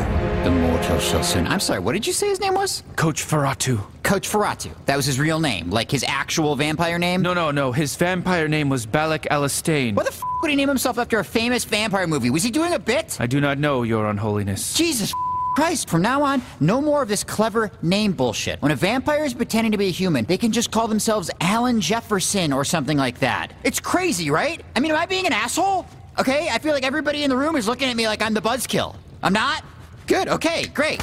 The 0.43 0.49
mortal 0.49 0.97
shall 0.97 1.23
soon. 1.23 1.45
I'm 1.45 1.59
sorry, 1.59 1.79
what 1.79 1.93
did 1.93 2.07
you 2.07 2.13
say 2.13 2.27
his 2.27 2.39
name 2.39 2.55
was? 2.55 2.81
Coach 2.95 3.23
Ferratu. 3.23 3.79
Coach 4.01 4.27
Ferratu. 4.27 4.71
That 4.87 4.95
was 4.95 5.05
his 5.05 5.19
real 5.19 5.39
name, 5.39 5.69
like 5.69 5.91
his 5.91 6.03
actual 6.07 6.55
vampire 6.55 6.97
name? 6.97 7.21
No, 7.21 7.35
no, 7.35 7.51
no. 7.51 7.71
His 7.71 7.95
vampire 7.95 8.47
name 8.47 8.67
was 8.67 8.87
Balak 8.87 9.27
Elistane. 9.29 9.93
What 9.93 10.07
the 10.07 10.11
f 10.11 10.23
would 10.41 10.49
he 10.49 10.55
name 10.55 10.69
himself 10.69 10.97
after 10.97 11.19
a 11.19 11.23
famous 11.23 11.65
vampire 11.65 12.07
movie? 12.07 12.31
Was 12.31 12.41
he 12.41 12.49
doing 12.49 12.73
a 12.73 12.79
bit? 12.79 13.15
I 13.21 13.27
do 13.27 13.39
not 13.39 13.59
know, 13.59 13.83
Your 13.83 14.09
Unholiness. 14.09 14.73
Jesus 14.73 15.13
Christ, 15.53 15.87
from 15.87 16.01
now 16.01 16.23
on, 16.23 16.41
no 16.59 16.81
more 16.81 17.03
of 17.03 17.07
this 17.07 17.23
clever 17.23 17.71
name 17.83 18.11
bullshit. 18.13 18.59
When 18.61 18.71
a 18.71 18.75
vampire 18.75 19.23
is 19.23 19.33
pretending 19.35 19.71
to 19.71 19.77
be 19.77 19.87
a 19.87 19.91
human, 19.91 20.25
they 20.25 20.37
can 20.37 20.51
just 20.51 20.71
call 20.71 20.87
themselves 20.87 21.29
Alan 21.41 21.79
Jefferson 21.79 22.51
or 22.51 22.65
something 22.65 22.97
like 22.97 23.19
that. 23.19 23.53
It's 23.63 23.79
crazy, 23.79 24.31
right? 24.31 24.63
I 24.75 24.79
mean, 24.79 24.91
am 24.91 24.97
I 24.97 25.05
being 25.05 25.27
an 25.27 25.33
asshole? 25.33 25.85
Okay, 26.19 26.49
I 26.49 26.57
feel 26.57 26.73
like 26.73 26.83
everybody 26.83 27.23
in 27.23 27.29
the 27.29 27.37
room 27.37 27.55
is 27.55 27.67
looking 27.67 27.87
at 27.87 27.95
me 27.95 28.07
like 28.07 28.21
I'm 28.21 28.33
the 28.33 28.41
buzzkill. 28.41 28.95
I'm 29.21 29.33
not? 29.33 29.63
Good, 30.07 30.27
okay, 30.27 30.65
great. 30.67 31.01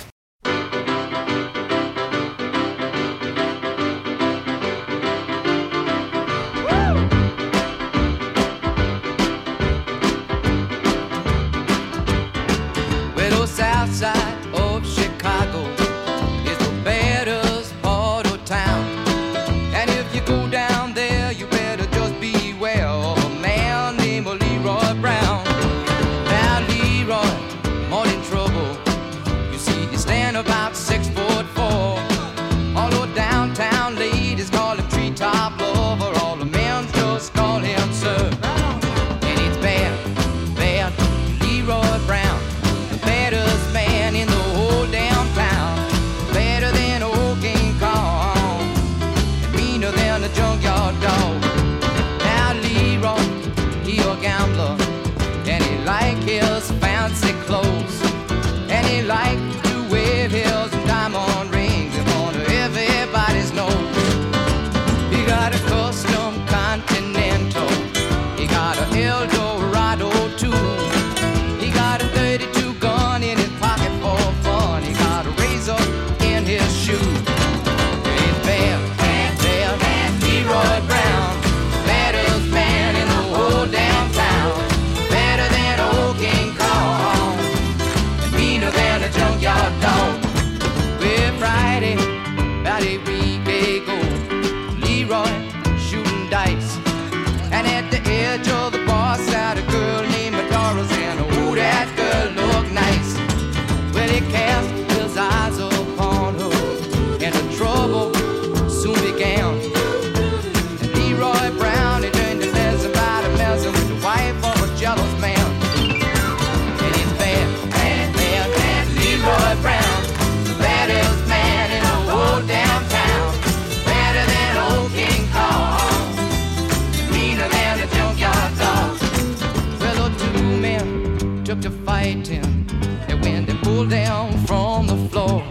From 134.61 134.87
the 134.87 134.97
floor, 135.09 135.43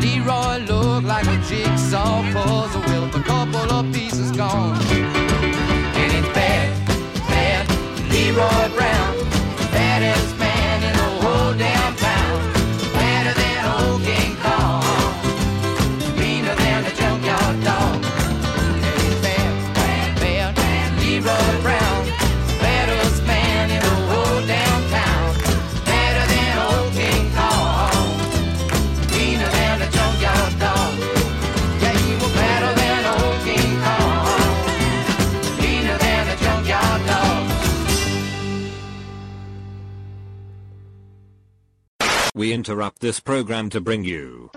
Leroy 0.00 0.56
looked 0.68 1.06
like 1.06 1.26
a 1.26 1.36
jigsaw 1.48 2.20
puzzle 2.32 2.79
We 42.50 42.54
interrupt 42.54 42.98
this 42.98 43.20
program 43.20 43.70
to 43.70 43.80
bring 43.80 44.02
you. 44.02 44.50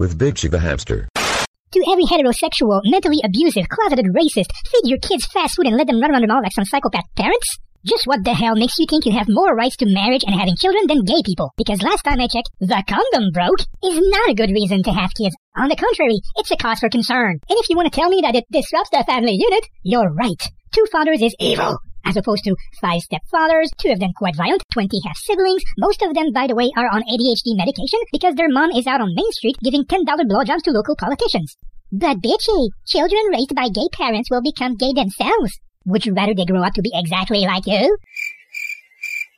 With 0.00 0.18
Big 0.18 0.34
Chick 0.34 0.50
the 0.50 0.58
Hamster. 0.58 1.06
To 1.14 1.84
every 1.86 2.02
heterosexual, 2.02 2.80
mentally 2.84 3.20
abusive, 3.22 3.68
closeted 3.68 4.06
racist, 4.06 4.50
feed 4.66 4.90
your 4.90 4.98
kids 4.98 5.24
fast 5.26 5.54
food 5.54 5.68
and 5.68 5.76
let 5.76 5.86
them 5.86 6.00
run 6.00 6.10
around 6.10 6.22
the 6.22 6.26
mall 6.26 6.42
like 6.42 6.52
some 6.52 6.64
psychopath 6.64 7.04
parents? 7.14 7.46
Just 7.86 8.08
what 8.08 8.24
the 8.24 8.34
hell 8.34 8.56
makes 8.56 8.76
you 8.80 8.86
think 8.90 9.06
you 9.06 9.12
have 9.12 9.28
more 9.28 9.54
rights 9.54 9.76
to 9.76 9.86
marriage 9.86 10.24
and 10.26 10.34
having 10.34 10.56
children 10.56 10.88
than 10.88 11.04
gay 11.04 11.22
people? 11.24 11.52
Because 11.56 11.80
last 11.80 12.02
time 12.02 12.18
I 12.18 12.26
checked, 12.26 12.50
the 12.58 12.82
condom 12.88 13.30
broke 13.30 13.60
is 13.84 14.02
not 14.02 14.30
a 14.30 14.34
good 14.34 14.50
reason 14.50 14.82
to 14.82 14.90
have 14.90 15.14
kids. 15.14 15.36
On 15.56 15.68
the 15.68 15.76
contrary, 15.76 16.18
it's 16.38 16.50
a 16.50 16.56
cause 16.56 16.80
for 16.80 16.88
concern. 16.90 17.38
And 17.48 17.58
if 17.60 17.70
you 17.70 17.76
want 17.76 17.86
to 17.86 17.94
tell 17.94 18.10
me 18.10 18.18
that 18.22 18.34
it 18.34 18.50
disrupts 18.50 18.90
the 18.90 19.04
family 19.06 19.38
unit, 19.38 19.64
you're 19.84 20.12
right. 20.12 20.42
Two 20.72 20.86
fathers 20.90 21.22
is 21.22 21.36
evil. 21.38 21.78
As 22.04 22.16
opposed 22.16 22.44
to 22.44 22.56
five 22.80 23.00
stepfathers, 23.02 23.68
two 23.78 23.90
of 23.90 24.00
them 24.00 24.12
quite 24.16 24.36
violent, 24.36 24.62
20 24.72 25.00
half 25.06 25.16
siblings. 25.16 25.62
Most 25.78 26.02
of 26.02 26.14
them, 26.14 26.32
by 26.32 26.46
the 26.46 26.54
way, 26.54 26.70
are 26.76 26.88
on 26.88 27.02
ADHD 27.02 27.56
medication 27.56 28.00
because 28.12 28.34
their 28.34 28.48
mom 28.48 28.70
is 28.72 28.86
out 28.86 29.00
on 29.00 29.14
Main 29.14 29.30
Street 29.32 29.56
giving 29.62 29.84
$10 29.84 30.04
blowjobs 30.06 30.62
to 30.64 30.70
local 30.70 30.96
politicians. 30.96 31.56
But 31.92 32.22
bitchy, 32.22 32.70
children 32.86 33.22
raised 33.30 33.54
by 33.54 33.68
gay 33.68 33.88
parents 33.92 34.30
will 34.30 34.42
become 34.42 34.76
gay 34.76 34.92
themselves. 34.92 35.58
Would 35.84 36.06
you 36.06 36.14
rather 36.14 36.34
they 36.34 36.44
grow 36.44 36.62
up 36.62 36.74
to 36.74 36.82
be 36.82 36.92
exactly 36.94 37.40
like 37.40 37.66
you? 37.66 37.96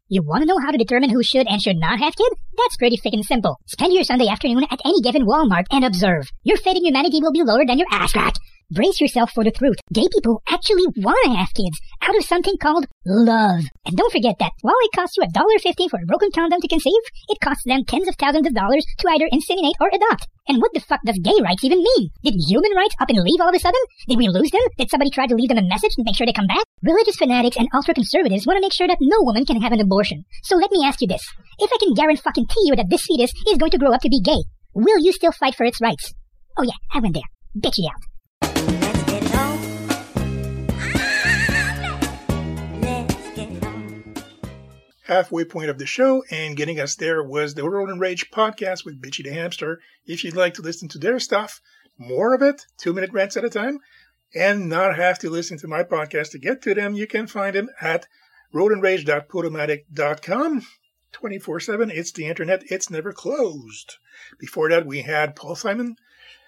You 0.08 0.22
want 0.22 0.42
to 0.42 0.46
know 0.46 0.60
how 0.60 0.70
to 0.70 0.78
determine 0.78 1.10
who 1.10 1.22
should 1.22 1.48
and 1.48 1.60
should 1.60 1.78
not 1.78 1.98
have 1.98 2.14
kids? 2.14 2.36
That's 2.56 2.76
pretty 2.76 2.98
freaking 2.98 3.24
simple. 3.24 3.58
Spend 3.66 3.92
your 3.92 4.04
Sunday 4.04 4.28
afternoon 4.28 4.64
at 4.70 4.80
any 4.84 5.00
given 5.00 5.26
Walmart 5.26 5.64
and 5.70 5.84
observe. 5.84 6.30
Your 6.44 6.58
faith 6.58 6.76
in 6.76 6.84
humanity 6.84 7.20
will 7.20 7.32
be 7.32 7.42
lower 7.42 7.64
than 7.66 7.78
your 7.78 7.88
ass 7.90 8.12
crack. 8.12 8.34
Brace 8.74 9.00
yourself 9.00 9.30
for 9.30 9.44
the 9.44 9.54
truth. 9.54 9.78
Gay 9.92 10.08
people 10.10 10.42
actually 10.50 10.82
want 10.98 11.22
to 11.22 11.38
have 11.38 11.54
kids 11.54 11.78
out 12.02 12.16
of 12.18 12.24
something 12.24 12.58
called 12.58 12.90
love. 13.06 13.62
And 13.86 13.96
don't 13.96 14.10
forget 14.10 14.34
that 14.40 14.50
while 14.62 14.74
it 14.82 14.90
costs 14.90 15.16
you 15.16 15.22
a 15.22 15.30
dollar 15.30 15.62
fifty 15.62 15.86
for 15.86 16.02
a 16.02 16.06
broken 16.10 16.34
condom 16.34 16.60
to 16.60 16.66
conceive, 16.66 16.98
it 17.28 17.38
costs 17.38 17.62
them 17.62 17.84
tens 17.86 18.08
of 18.08 18.16
thousands 18.16 18.48
of 18.48 18.54
dollars 18.58 18.84
to 18.98 19.08
either 19.08 19.30
inseminate 19.30 19.78
or 19.78 19.94
adopt. 19.94 20.26
And 20.48 20.58
what 20.58 20.74
the 20.74 20.80
fuck 20.82 20.98
does 21.06 21.22
gay 21.22 21.38
rights 21.40 21.62
even 21.62 21.86
mean? 21.86 22.10
Did 22.24 22.34
human 22.34 22.74
rights 22.74 22.96
up 22.98 23.10
and 23.10 23.22
leave 23.22 23.40
all 23.40 23.48
of 23.48 23.54
a 23.54 23.60
sudden? 23.60 23.78
Did 24.08 24.18
we 24.18 24.26
lose 24.26 24.50
them? 24.50 24.66
Did 24.76 24.90
somebody 24.90 25.10
try 25.10 25.28
to 25.28 25.36
leave 25.36 25.50
them 25.50 25.62
a 25.62 25.70
message 25.70 25.94
and 25.96 26.04
make 26.04 26.16
sure 26.16 26.26
they 26.26 26.34
come 26.34 26.50
back? 26.50 26.66
Religious 26.82 27.14
fanatics 27.14 27.56
and 27.56 27.68
ultra-conservatives 27.72 28.44
want 28.44 28.56
to 28.56 28.60
make 28.60 28.74
sure 28.74 28.88
that 28.88 28.98
no 29.00 29.22
woman 29.22 29.46
can 29.46 29.62
have 29.62 29.70
an 29.70 29.80
abortion. 29.80 30.24
So 30.42 30.56
let 30.56 30.72
me 30.72 30.82
ask 30.84 31.00
you 31.00 31.06
this. 31.06 31.22
If 31.60 31.70
I 31.72 31.78
can 31.78 31.94
guarantee 31.94 32.66
you 32.66 32.74
that 32.74 32.90
this 32.90 33.06
fetus 33.06 33.30
is 33.46 33.56
going 33.56 33.70
to 33.70 33.78
grow 33.78 33.94
up 33.94 34.02
to 34.02 34.10
be 34.10 34.20
gay, 34.20 34.42
will 34.74 34.98
you 34.98 35.12
still 35.12 35.32
fight 35.32 35.54
for 35.54 35.64
its 35.64 35.80
rights? 35.80 36.12
Oh 36.58 36.64
yeah, 36.64 36.82
I 36.92 36.98
went 36.98 37.14
there. 37.14 37.30
Bitchy 37.56 37.86
out. 37.86 38.02
Halfway 45.04 45.44
point 45.44 45.70
of 45.70 45.78
the 45.78 45.86
show, 45.86 46.24
and 46.30 46.56
getting 46.56 46.80
us 46.80 46.94
there 46.94 47.22
was 47.22 47.54
the 47.54 47.68
Road 47.68 47.90
and 47.90 48.00
Rage 48.00 48.30
podcast 48.30 48.84
with 48.84 49.00
Bitchy 49.00 49.24
the 49.24 49.32
Hamster. 49.32 49.80
If 50.06 50.24
you'd 50.24 50.36
like 50.36 50.54
to 50.54 50.62
listen 50.62 50.88
to 50.88 50.98
their 50.98 51.20
stuff, 51.20 51.60
more 51.98 52.34
of 52.34 52.42
it, 52.42 52.66
two 52.78 52.92
minute 52.92 53.12
rants 53.12 53.36
at 53.36 53.44
a 53.44 53.50
time, 53.50 53.78
and 54.34 54.68
not 54.68 54.96
have 54.96 55.18
to 55.20 55.30
listen 55.30 55.58
to 55.58 55.68
my 55.68 55.84
podcast 55.84 56.32
to 56.32 56.38
get 56.38 56.62
to 56.62 56.74
them, 56.74 56.94
you 56.94 57.06
can 57.06 57.26
find 57.26 57.54
them 57.54 57.68
at 57.80 58.06
roadandrage.podomatic.com. 58.54 60.62
24 61.12 61.60
7. 61.60 61.90
It's 61.90 62.12
the 62.12 62.26
internet. 62.26 62.62
It's 62.70 62.90
never 62.90 63.12
closed. 63.12 63.96
Before 64.38 64.68
that, 64.70 64.86
we 64.86 65.02
had 65.02 65.36
Paul 65.36 65.54
Simon, 65.54 65.96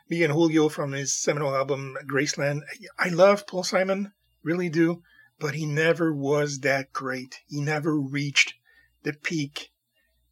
me 0.08 0.24
and 0.24 0.32
Julio 0.32 0.68
from 0.68 0.92
his 0.92 1.12
seminal 1.12 1.54
album 1.54 1.96
Graceland. 2.10 2.62
I 2.98 3.10
love 3.10 3.46
Paul 3.46 3.62
Simon, 3.62 4.12
really 4.42 4.68
do, 4.68 5.02
but 5.38 5.54
he 5.54 5.66
never 5.66 6.12
was 6.12 6.60
that 6.60 6.92
great. 6.92 7.40
He 7.46 7.60
never 7.60 7.98
reached 7.98 8.54
the 9.02 9.12
peak 9.12 9.70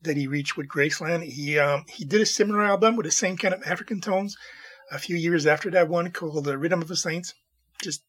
that 0.02 0.16
he 0.16 0.26
reached 0.26 0.56
with 0.56 0.68
Graceland. 0.68 1.24
He 1.24 1.58
um, 1.58 1.84
he 1.88 2.04
did 2.04 2.20
a 2.20 2.26
similar 2.26 2.64
album 2.64 2.96
with 2.96 3.06
the 3.06 3.12
same 3.12 3.36
kind 3.36 3.54
of 3.54 3.62
African 3.64 4.00
tones 4.00 4.36
a 4.90 4.98
few 4.98 5.16
years 5.16 5.46
after 5.46 5.70
that 5.70 5.88
one 5.88 6.10
called 6.10 6.44
The 6.44 6.58
Rhythm 6.58 6.82
of 6.82 6.88
the 6.88 6.96
Saints. 6.96 7.34
Just 7.82 8.04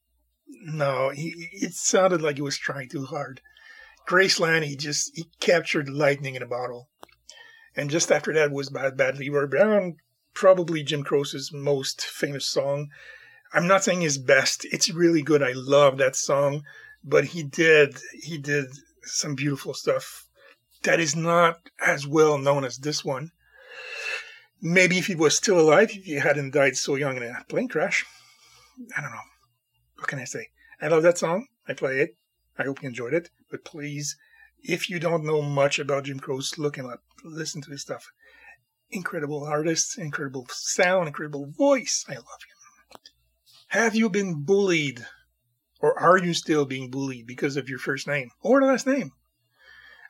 no, 0.48 1.10
he, 1.10 1.50
it 1.54 1.74
sounded 1.74 2.22
like 2.22 2.36
he 2.36 2.42
was 2.42 2.58
trying 2.58 2.90
too 2.90 3.06
hard. 3.06 3.42
Graceland, 4.08 4.64
he 4.64 4.76
just 4.76 5.12
he 5.16 5.26
captured 5.40 5.90
lightning 5.90 6.36
in 6.36 6.44
a 6.44 6.48
bottle. 6.48 6.90
And 7.76 7.90
just 7.90 8.12
after 8.12 8.34
that 8.34 8.52
was 8.52 8.70
Bad 8.70 8.96
Bad 8.96 9.18
Leroy 9.18 9.48
Brown, 9.48 9.98
probably 10.34 10.84
Jim 10.84 11.04
Croce's 11.04 11.52
most 11.52 12.06
famous 12.06 12.46
song. 12.46 12.90
I'm 13.54 13.68
not 13.68 13.84
saying 13.84 14.02
his 14.02 14.18
best. 14.18 14.66
It's 14.72 14.90
really 14.90 15.22
good. 15.22 15.42
I 15.42 15.54
love 15.54 15.98
that 15.98 16.16
song, 16.16 16.64
but 17.06 17.26
he 17.26 17.44
did 17.44 17.98
he 18.14 18.38
did 18.38 18.66
some 19.04 19.36
beautiful 19.36 19.74
stuff 19.74 20.28
that 20.84 21.00
is 21.00 21.16
not 21.16 21.70
as 21.86 22.08
well 22.08 22.38
known 22.38 22.66
as 22.66 22.78
this 22.78 23.06
one. 23.06 23.32
Maybe 24.62 24.98
if 24.98 25.08
he 25.08 25.16
was 25.16 25.38
still 25.38 25.60
alive, 25.60 25.92
if 25.92 26.04
he 26.06 26.14
hadn't 26.14 26.54
died 26.54 26.76
so 26.76 26.96
young 26.96 27.18
in 27.18 27.24
a 27.24 27.46
plane 27.48 27.68
crash. 27.68 28.06
I 28.98 29.02
don't 29.02 29.12
know. 29.12 29.28
What 29.98 30.08
can 30.08 30.20
I 30.20 30.26
say? 30.26 30.48
I 30.82 30.88
love 30.88 31.04
that 31.04 31.18
song. 31.18 31.48
I 31.68 31.74
play 31.74 32.00
it. 32.00 32.16
I 32.58 32.64
hope 32.64 32.82
you 32.82 32.90
enjoyed 32.90 33.14
it. 33.14 33.30
But 33.50 33.64
please, 33.64 34.16
if 34.64 34.90
you 34.90 35.00
don't 35.00 35.26
know 35.26 35.42
much 35.42 35.80
about 35.80 36.06
Jim 36.06 36.20
Croce, 36.20 36.58
look 36.58 36.76
him 36.76 36.88
up. 36.88 37.02
Listen 37.24 37.62
to 37.64 37.72
his 37.72 37.82
stuff. 37.82 38.06
Incredible 38.90 39.44
artist, 39.44 39.98
incredible 39.98 40.48
sound, 40.50 41.08
incredible 41.08 41.52
voice. 41.58 42.06
I 42.08 42.16
love 42.16 42.24
him. 42.24 43.02
Have 43.70 43.96
you 43.96 44.10
been 44.10 44.44
bullied? 44.44 45.06
Or 45.82 45.98
are 46.00 46.18
you 46.18 46.34
still 46.34 46.66
being 46.66 46.90
bullied 46.90 47.28
because 47.28 47.58
of 47.58 47.70
your 47.70 47.80
first 47.80 48.08
name 48.08 48.32
or 48.42 48.62
last 48.62 48.88
name? 48.88 49.12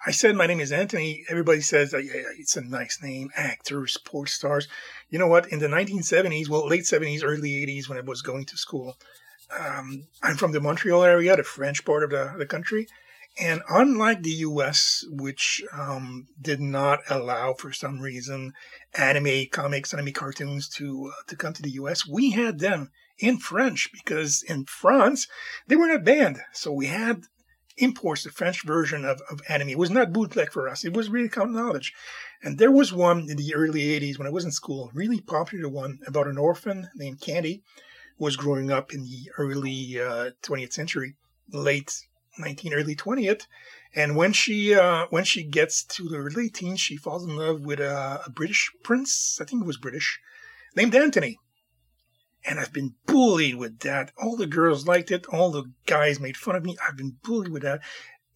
I 0.05 0.11
said 0.11 0.35
my 0.35 0.45
name 0.45 0.59
is 0.59 0.71
Anthony. 0.71 1.25
Everybody 1.29 1.61
says 1.61 1.93
yeah, 1.93 1.99
it's 2.37 2.55
a 2.55 2.61
nice 2.61 3.01
name. 3.01 3.29
Actors, 3.35 3.93
sports 3.93 4.33
stars. 4.33 4.67
You 5.09 5.17
know 5.17 5.27
what? 5.27 5.51
In 5.51 5.59
the 5.59 5.67
1970s, 5.67 6.47
well, 6.47 6.67
late 6.67 6.83
70s, 6.83 7.23
early 7.23 7.49
80s, 7.65 7.89
when 7.89 7.97
I 7.97 8.01
was 8.01 8.21
going 8.21 8.45
to 8.45 8.57
school, 8.57 8.97
um, 9.57 10.07
I'm 10.21 10.37
from 10.37 10.51
the 10.51 10.61
Montreal 10.61 11.03
area, 11.03 11.35
the 11.35 11.43
French 11.43 11.83
part 11.85 12.03
of 12.03 12.11
the, 12.11 12.35
the 12.37 12.45
country. 12.45 12.87
And 13.39 13.61
unlike 13.67 14.23
the 14.23 14.31
US, 14.31 15.03
which 15.09 15.63
um, 15.73 16.27
did 16.39 16.61
not 16.61 16.99
allow, 17.09 17.53
for 17.53 17.73
some 17.73 17.99
reason, 17.99 18.53
anime 18.93 19.47
comics, 19.51 19.93
anime 19.93 20.13
cartoons 20.13 20.69
to 20.69 21.11
uh, 21.11 21.23
to 21.27 21.35
come 21.35 21.53
to 21.53 21.61
the 21.61 21.71
US, 21.71 22.07
we 22.07 22.31
had 22.31 22.59
them 22.59 22.91
in 23.17 23.37
French 23.37 23.89
because 23.93 24.43
in 24.43 24.65
France 24.65 25.27
they 25.67 25.75
were 25.75 25.87
not 25.87 26.03
banned. 26.03 26.39
So 26.53 26.71
we 26.71 26.87
had 26.87 27.23
imports, 27.77 28.23
the 28.23 28.31
French 28.31 28.63
version 28.63 29.03
of, 29.05 29.21
of 29.29 29.41
anime. 29.49 29.69
It 29.69 29.77
was 29.77 29.89
not 29.91 30.13
bootleg 30.13 30.51
for 30.51 30.69
us. 30.69 30.85
It 30.85 30.93
was 30.93 31.09
really 31.09 31.29
common 31.29 31.55
knowledge. 31.55 31.93
And 32.41 32.57
there 32.57 32.71
was 32.71 32.93
one 32.93 33.29
in 33.29 33.37
the 33.37 33.53
early 33.55 33.81
80s 33.81 34.17
when 34.17 34.27
I 34.27 34.31
was 34.31 34.45
in 34.45 34.51
school, 34.51 34.91
really 34.93 35.21
popular 35.21 35.67
one 35.67 35.99
about 36.07 36.27
an 36.27 36.37
orphan 36.37 36.89
named 36.95 37.21
Candy 37.21 37.63
who 38.17 38.25
was 38.25 38.37
growing 38.37 38.71
up 38.71 38.93
in 38.93 39.03
the 39.03 39.31
early 39.37 39.99
uh, 39.99 40.31
20th 40.43 40.73
century, 40.73 41.15
late 41.51 41.93
19, 42.37 42.73
early 42.73 42.95
20th. 42.95 43.47
And 43.93 44.15
when 44.15 44.33
she 44.33 44.75
uh, 44.75 45.07
when 45.09 45.23
she 45.23 45.43
gets 45.43 45.83
to 45.85 46.09
the 46.09 46.17
early 46.17 46.49
teens, 46.49 46.81
she 46.81 46.97
falls 46.97 47.23
in 47.23 47.37
love 47.37 47.61
with 47.61 47.79
a, 47.79 48.21
a 48.25 48.29
British 48.29 48.69
prince. 48.83 49.39
I 49.41 49.45
think 49.45 49.63
it 49.63 49.67
was 49.67 49.77
British, 49.77 50.19
named 50.75 50.93
Anthony. 50.93 51.39
And 52.47 52.59
I've 52.59 52.73
been 52.73 52.95
bullied 53.07 53.55
with 53.55 53.79
that. 53.79 54.11
All 54.21 54.35
the 54.35 54.47
girls 54.47 54.87
liked 54.87 55.11
it. 55.11 55.25
All 55.27 55.51
the 55.51 55.71
guys 55.85 56.19
made 56.19 56.37
fun 56.37 56.55
of 56.55 56.63
me. 56.63 56.77
I've 56.87 56.97
been 56.97 57.17
bullied 57.23 57.51
with 57.51 57.63
that. 57.63 57.81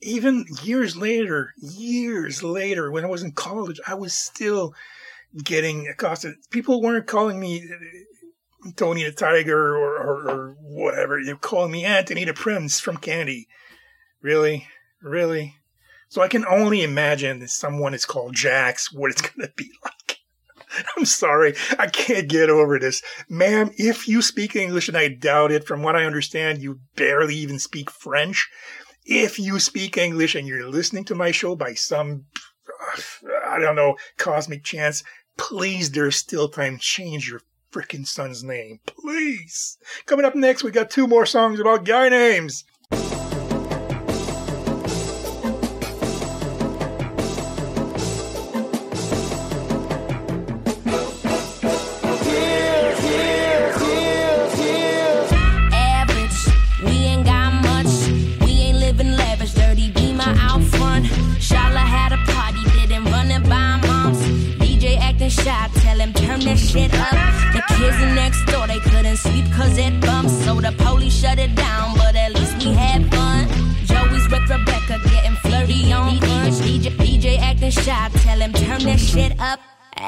Even 0.02 0.46
years 0.64 0.96
later, 0.96 1.54
years 1.58 2.42
later, 2.42 2.92
when 2.92 3.04
I 3.04 3.10
was 3.10 3.22
in 3.22 3.34
college, 3.34 3.80
I 3.86 3.94
was 3.94 4.14
still 4.14 4.74
getting 5.44 5.88
accosted. 5.88 6.36
People 6.50 6.82
weren't 6.82 7.08
calling 7.08 7.40
me 7.40 7.70
uh, 7.70 8.72
Tony 8.76 9.04
the 9.04 9.12
Tiger 9.12 9.76
or, 9.76 9.98
or, 9.98 10.30
or 10.30 10.56
whatever. 10.62 11.24
They're 11.24 11.36
calling 11.36 11.72
me 11.72 11.86
Anthony 11.86 12.26
the 12.26 12.34
Prince 12.34 12.80
from 12.80 12.98
Candy. 12.98 13.48
Really? 14.22 14.68
Really? 15.02 15.56
So 16.10 16.22
I 16.22 16.28
can 16.28 16.46
only 16.46 16.84
imagine 16.84 17.40
that 17.40 17.52
someone 17.52 17.94
is 17.94 18.06
called 18.06 18.34
Jax, 18.34 18.92
what 18.92 19.12
it's 19.12 19.22
going 19.30 19.48
to 19.48 19.54
be 19.56 19.70
like. 19.84 19.94
I'm 20.98 21.06
sorry. 21.06 21.56
I 21.78 21.88
can't 21.88 22.28
get 22.28 22.50
over 22.50 22.80
this. 22.80 23.02
Ma'am, 23.28 23.72
if 23.78 24.08
you 24.08 24.22
speak 24.22 24.56
English, 24.56 24.88
and 24.88 24.98
I 24.98 25.08
doubt 25.10 25.52
it, 25.52 25.66
from 25.66 25.84
what 25.84 25.96
I 25.96 26.06
understand, 26.06 26.62
you 26.62 26.80
barely 26.96 27.36
even 27.36 27.60
speak 27.60 27.90
French. 27.90 28.50
If 29.06 29.40
you 29.40 29.60
speak 29.60 29.98
English 29.98 30.36
and 30.36 30.48
you're 30.48 30.68
listening 30.68 31.06
to 31.06 31.16
my 31.16 31.32
show 31.32 31.56
by 31.56 31.74
some, 31.74 32.26
I 33.48 33.60
don't 33.60 33.76
know, 33.76 33.96
cosmic 34.18 34.64
chance, 34.64 35.04
please, 35.38 35.92
there's 35.92 36.16
still 36.16 36.50
time. 36.50 36.78
Change 36.78 37.30
your 37.30 37.42
freaking 37.72 38.06
son's 38.06 38.44
name. 38.44 38.80
Please. 38.86 39.78
Coming 40.06 40.26
up 40.26 40.36
next, 40.36 40.64
we 40.64 40.72
got 40.72 40.90
two 40.90 41.08
more 41.08 41.26
songs 41.26 41.60
about 41.60 41.86
guy 41.86 42.10
names. 42.10 42.66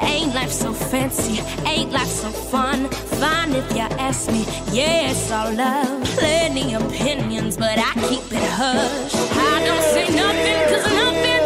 Ain't 0.02 0.34
life 0.34 0.50
so 0.52 0.72
fancy? 0.72 1.40
Ain't 1.66 1.92
life 1.92 2.08
so 2.08 2.30
fun? 2.30 2.88
Fine 3.20 3.52
if 3.54 3.70
you 3.72 3.86
ask 3.98 4.30
me. 4.30 4.44
Yeah, 4.72 5.10
it's 5.10 5.30
all 5.30 5.52
love. 5.52 6.04
Plenty 6.18 6.74
opinions, 6.74 7.56
but 7.56 7.78
I 7.78 7.92
keep 8.08 8.24
it 8.32 8.50
hush. 8.60 9.14
I 9.14 9.64
don't 9.66 9.82
say 9.94 10.06
nothing, 10.14 10.60
cause 10.70 10.86
nothing's 10.92 11.41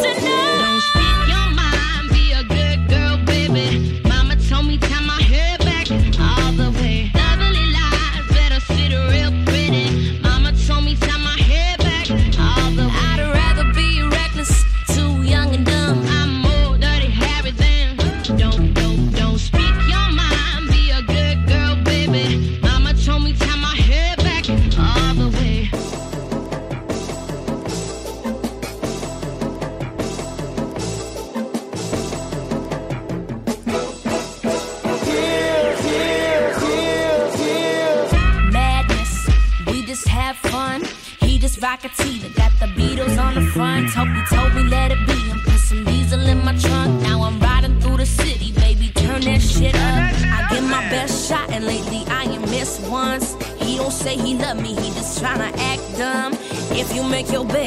make 57.08 57.30
your 57.30 57.44
bed, 57.44 57.65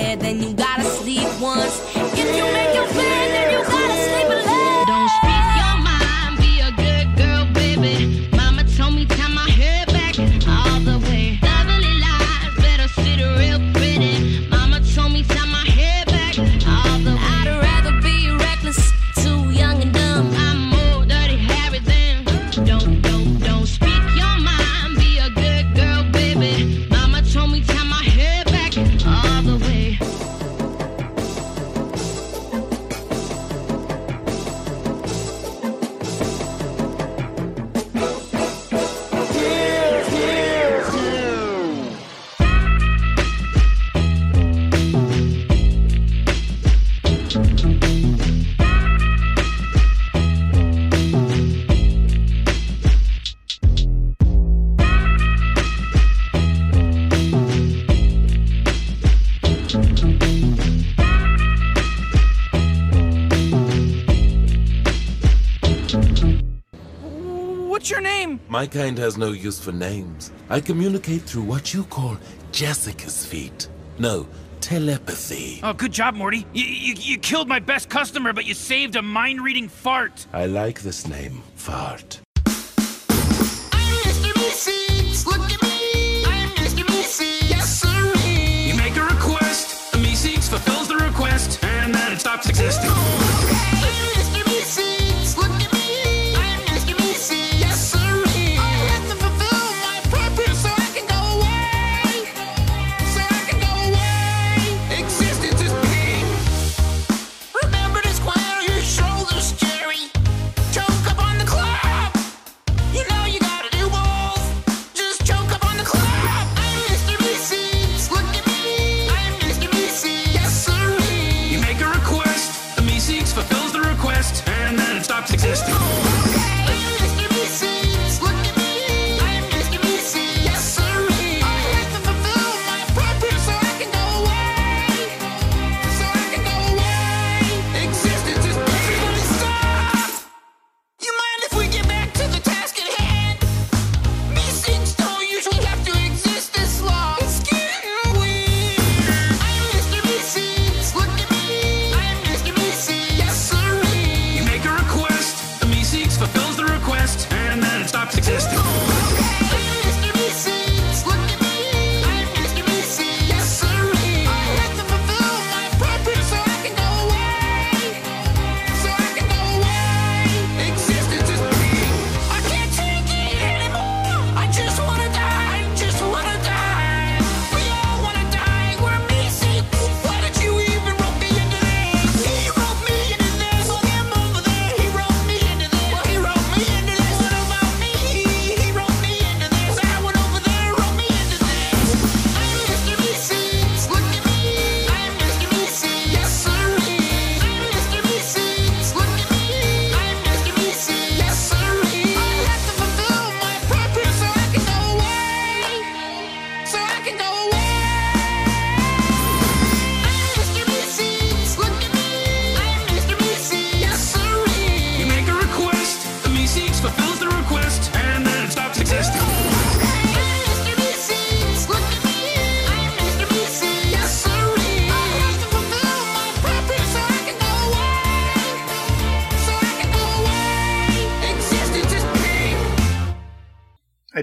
kind 68.71 68.97
has 68.97 69.17
no 69.17 69.31
use 69.31 69.59
for 69.59 69.71
names. 69.71 70.31
I 70.49 70.59
communicate 70.61 71.21
through 71.21 71.43
what 71.43 71.73
you 71.73 71.83
call 71.85 72.17
Jessica's 72.51 73.25
feet. 73.25 73.67
No, 73.97 74.27
telepathy. 74.61 75.59
Oh, 75.63 75.73
good 75.73 75.91
job, 75.91 76.15
Morty. 76.15 76.45
You, 76.53 76.65
you, 76.65 76.93
you 76.97 77.17
killed 77.17 77.47
my 77.47 77.59
best 77.59 77.89
customer, 77.89 78.33
but 78.33 78.45
you 78.45 78.53
saved 78.53 78.95
a 78.95 79.01
mind 79.01 79.41
reading 79.41 79.67
fart. 79.67 80.25
I 80.33 80.45
like 80.45 80.81
this 80.81 81.07
name, 81.07 81.41
Fart. 81.55 82.21
Mr. 82.45 84.31
Meeseeks, 84.33 85.25
look 85.25 85.51
at 85.51 85.61
me. 85.61 86.25
I'm 86.25 86.49
Mr. 86.51 86.83
Meeseeks. 86.85 87.49
Yes, 87.49 87.81
sirree. 87.81 88.69
You 88.69 88.75
make 88.75 88.95
a 88.95 89.03
request, 89.03 89.91
the 89.91 89.97
Meeseeks 89.97 90.49
fulfills 90.49 90.87
the 90.87 90.97
request, 90.97 91.63
and 91.63 91.93
then 91.93 92.13
it 92.13 92.19
stops 92.19 92.47
existing. 92.49 92.89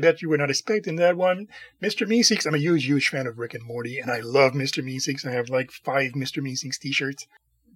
Bet 0.07 0.23
you 0.23 0.29
were 0.29 0.37
not 0.37 0.51
expecting 0.51 0.95
that 0.97 1.17
one. 1.17 1.49
Mr. 1.83 2.07
Meeseeks, 2.07 2.47
I'm 2.47 2.55
a 2.55 2.59
huge, 2.59 2.85
huge 2.85 3.09
fan 3.09 3.27
of 3.27 3.39
Rick 3.39 3.55
and 3.55 3.65
Morty, 3.65 3.99
and 3.99 4.09
I 4.09 4.21
love 4.21 4.53
Mr. 4.53 4.85
Meeseeks. 4.85 5.27
I 5.27 5.33
have 5.33 5.49
like 5.49 5.73
five 5.73 6.13
Mr. 6.13 6.41
Meeseeks 6.41 6.79
t 6.79 6.93
shirts. 6.93 7.27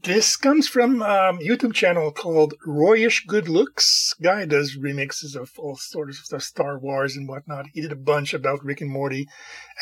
This 0.05 0.37
comes 0.37 0.68
from 0.68 1.03
um, 1.03 1.41
YouTube 1.41 1.74
channel 1.74 2.12
called 2.12 2.55
Royish 2.64 3.26
Good 3.26 3.49
Looks. 3.49 4.14
Guy 4.22 4.45
does 4.45 4.76
remixes 4.76 5.35
of 5.35 5.51
all 5.59 5.74
sorts 5.74 6.20
of 6.20 6.26
stuff, 6.26 6.43
Star 6.43 6.78
Wars 6.78 7.16
and 7.16 7.26
whatnot. 7.26 7.66
He 7.74 7.81
did 7.81 7.91
a 7.91 7.97
bunch 7.97 8.33
about 8.33 8.64
Rick 8.64 8.81
and 8.81 8.93
Morty. 8.93 9.26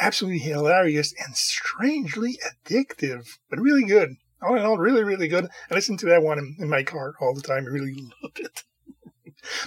Absolutely 0.00 0.38
hilarious 0.38 1.12
and 1.22 1.36
strangely 1.36 2.38
addictive, 2.48 3.28
but 3.50 3.60
really 3.60 3.84
good. 3.84 4.16
All 4.40 4.56
in 4.56 4.62
all, 4.62 4.78
really, 4.78 5.04
really 5.04 5.28
good. 5.28 5.48
I 5.70 5.74
listen 5.74 5.98
to 5.98 6.06
that 6.06 6.22
one 6.22 6.38
in, 6.38 6.56
in 6.60 6.70
my 6.70 6.82
car 6.82 7.12
all 7.20 7.34
the 7.34 7.42
time. 7.42 7.66
I 7.66 7.70
really 7.70 7.92
love 8.22 8.32
it. 8.36 8.64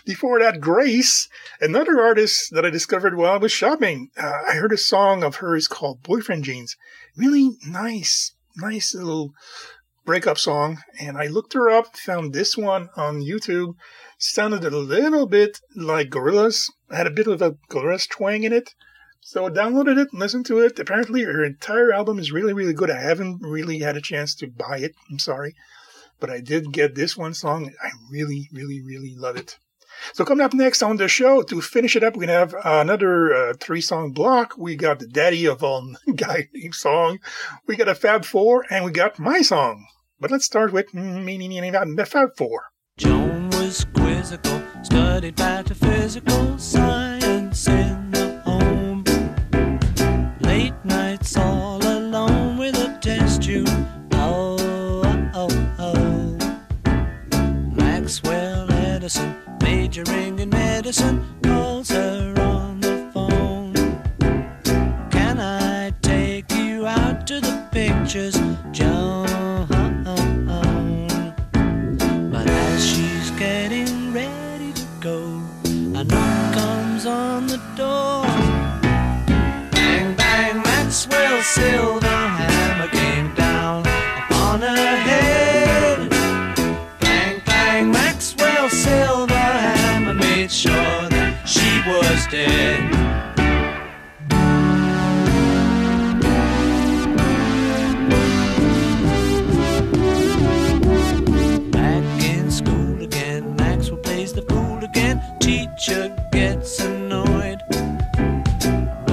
Before 0.06 0.40
that, 0.40 0.62
Grace, 0.62 1.28
another 1.60 2.02
artist 2.02 2.54
that 2.54 2.66
I 2.66 2.70
discovered 2.70 3.16
while 3.16 3.34
I 3.34 3.38
was 3.38 3.52
shopping. 3.52 4.10
Uh, 4.18 4.42
I 4.48 4.54
heard 4.54 4.74
a 4.74 4.78
song 4.78 5.24
of 5.24 5.38
hers 5.38 5.68
called 5.68 6.04
Boyfriend 6.04 6.44
Jeans. 6.44 6.76
Really 7.16 7.58
nice, 7.66 8.34
nice 8.58 8.94
little 8.94 9.34
breakup 10.06 10.38
song. 10.38 10.80
And 11.00 11.18
I 11.18 11.28
looked 11.28 11.54
her 11.54 11.70
up, 11.70 11.96
found 11.98 12.34
this 12.34 12.58
one 12.58 12.90
on 12.96 13.22
YouTube. 13.22 13.76
Sounded 14.18 14.64
a 14.64 14.78
little 14.78 15.26
bit 15.26 15.60
like 15.76 16.10
Gorillaz. 16.10 16.70
Had 16.92 17.08
a 17.08 17.12
bit 17.12 17.28
of 17.28 17.42
a 17.42 17.58
Gorillaz 17.70 18.08
twang 18.10 18.44
in 18.44 18.54
it. 18.54 18.74
So 19.22 19.46
I 19.46 19.50
downloaded 19.50 20.00
it, 20.00 20.14
listened 20.14 20.48
to 20.48 20.60
it. 20.60 20.80
Apparently, 20.80 21.24
her 21.24 21.44
entire 21.46 21.94
album 21.94 22.18
is 22.18 22.32
really, 22.32 22.54
really 22.54 22.74
good. 22.74 22.90
I 22.90 23.00
haven't 23.00 23.42
really 23.42 23.80
had 23.80 23.96
a 23.96 24.02
chance 24.02 24.34
to 24.36 24.48
buy 24.48 24.80
it. 24.80 24.96
I'm 25.10 25.20
sorry. 25.20 25.56
But 26.20 26.30
I 26.32 26.40
did 26.40 26.74
get 26.74 26.96
this 26.96 27.16
one 27.16 27.34
song. 27.34 27.72
I 27.84 27.92
really, 28.12 28.50
really, 28.52 28.82
really 28.82 29.16
love 29.16 29.38
it. 29.38 29.58
So 30.14 30.26
coming 30.26 30.44
up 30.44 30.54
next 30.54 30.84
on 30.84 30.98
the 30.98 31.08
show 31.08 31.42
to 31.44 31.62
finish 31.62 31.96
it 31.96 32.04
up, 32.04 32.16
we're 32.16 32.28
gonna 32.28 32.40
have 32.40 32.56
another 32.64 33.34
uh, 33.34 33.54
three-song 33.60 34.12
block. 34.12 34.56
We 34.58 34.76
got 34.76 35.00
the 35.00 35.08
Daddy 35.08 35.46
of 35.46 35.64
All 35.64 35.96
Guy 36.16 36.50
Named 36.54 36.76
Song, 36.76 37.20
we 37.68 37.76
got 37.76 37.88
a 37.88 37.96
Fab 37.96 38.26
Four, 38.26 38.66
and 38.70 38.86
we 38.86 38.92
got 38.92 39.20
my 39.20 39.42
song. 39.42 39.86
But 40.20 40.32
let's 40.32 40.46
start 40.46 40.72
with 40.72 40.92
mm, 40.92 41.96
the 41.96 42.06
Fab 42.06 42.36
Four. 42.38 42.66
Joan 42.98 43.50
was 43.52 43.86
quizzical, 43.96 44.62
studied 44.84 45.38
metaphysical 45.40 46.58
science 46.60 47.68
medicine, 60.92 61.41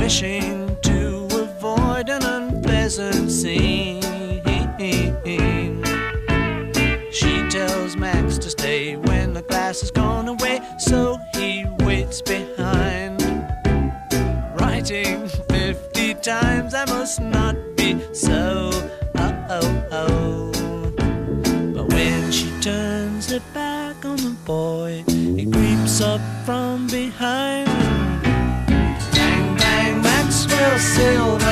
wishing 0.08 0.74
to 0.80 1.28
avoid 1.32 2.08
an 2.08 2.22
unpleasant 2.22 3.30
scene. 3.30 4.00
She 7.12 7.46
tells 7.50 7.94
Max 7.94 8.38
to 8.38 8.48
stay 8.48 8.96
when 8.96 9.34
the 9.34 9.42
glass 9.42 9.82
has 9.82 9.90
gone 9.90 10.28
away, 10.28 10.62
so 10.78 11.18
he 11.34 11.66
waits 11.80 12.22
behind. 12.22 13.20
Writing 14.58 15.28
50 15.50 16.14
times, 16.14 16.72
I 16.72 16.86
must 16.86 17.20
not 17.20 17.54
be 17.76 18.02
so. 18.14 18.70
Oh, 19.14 19.46
oh, 19.50 19.84
oh. 19.92 20.92
But 21.74 21.92
when 21.92 22.32
she 22.32 22.50
turns 22.62 23.30
her 23.30 23.42
back 23.52 24.06
on 24.06 24.16
the 24.16 24.34
boy, 24.46 25.04
Maxwell 30.78 31.47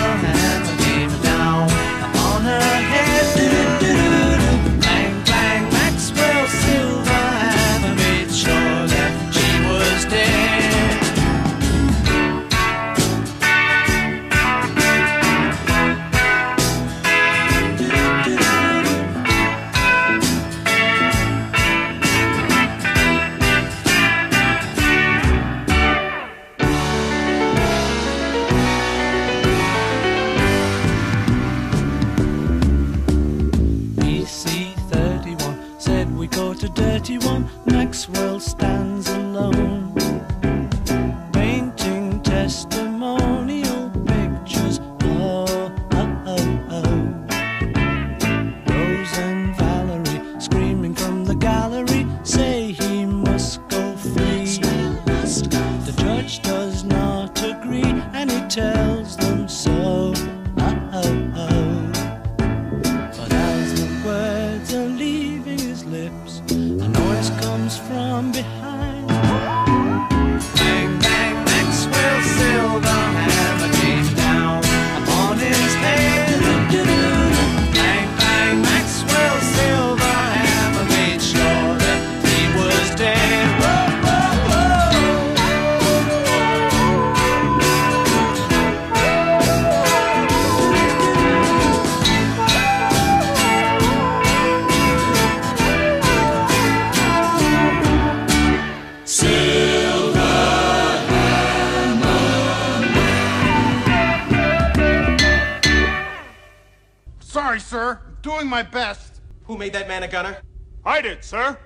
doing 108.47 108.65
my 108.65 108.71
best. 108.71 109.21
Who 109.47 109.57
made 109.59 109.73
that 109.73 109.89
man 109.89 110.03
a 110.05 110.09
gunner? 110.09 110.39
I 110.85 111.01
did, 111.01 111.25
sir. 111.25 111.59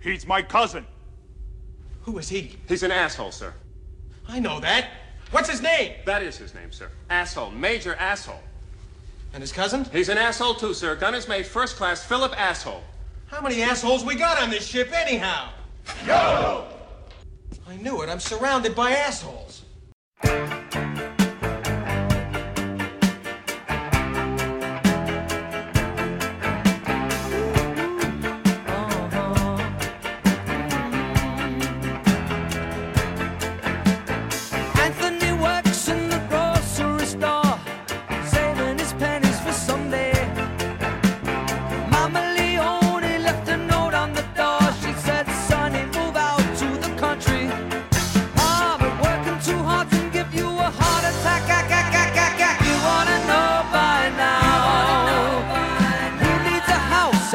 He's 0.00 0.26
my 0.26 0.42
cousin. 0.42 0.86
Who 2.02 2.18
is 2.18 2.28
he? 2.28 2.56
He's 2.68 2.82
an 2.82 2.92
asshole, 2.92 3.32
sir. 3.32 3.52
I 4.28 4.38
know 4.38 4.60
that. 4.60 4.90
What's 5.32 5.50
his 5.50 5.60
name? 5.60 5.94
That 6.06 6.22
is 6.22 6.36
his 6.36 6.54
name, 6.54 6.70
sir. 6.70 6.88
Asshole. 7.10 7.50
Major 7.50 7.96
asshole. 7.96 8.42
And 9.32 9.42
his 9.42 9.50
cousin? 9.50 9.86
He's 9.92 10.08
an 10.08 10.18
asshole, 10.18 10.54
too, 10.54 10.74
sir. 10.74 10.94
Gunner's 10.94 11.26
mate, 11.26 11.46
first 11.46 11.76
class, 11.76 12.04
Philip 12.04 12.32
Asshole. 12.38 12.84
How 13.26 13.40
many 13.40 13.62
assholes 13.62 14.04
we 14.04 14.14
got 14.14 14.40
on 14.40 14.50
this 14.50 14.64
ship, 14.64 14.92
anyhow? 14.92 15.50
Yo! 16.06 16.66
I 17.66 17.76
knew 17.76 18.02
it. 18.02 18.08
I'm 18.08 18.20
surrounded 18.20 18.76
by 18.76 18.92
assholes. 18.92 19.62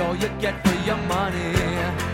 All 0.00 0.16
you 0.16 0.28
get 0.40 0.54
for 0.66 0.74
your 0.86 0.96
money? 1.08 2.13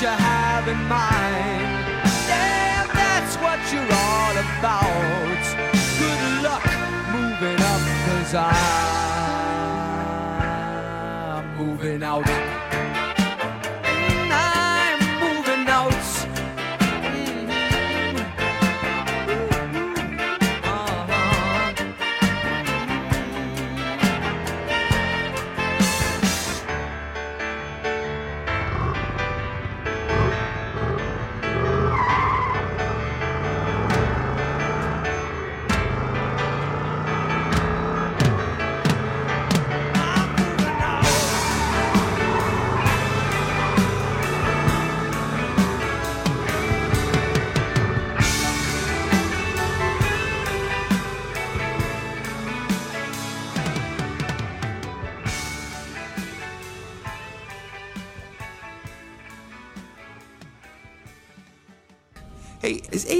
You 0.00 0.06
have 0.06 0.68
in 0.68 0.76
mind, 0.86 1.98
yeah, 2.28 2.86
that's 2.94 3.36
what 3.38 3.58
you're 3.72 3.82
all 3.82 4.36
about. 4.36 5.42
Good 5.98 6.42
luck 6.44 6.64
moving 7.10 7.60
up, 7.60 7.82
cause 8.06 8.34
I'm 8.34 9.56
moving 11.56 12.02
out. 12.04 12.47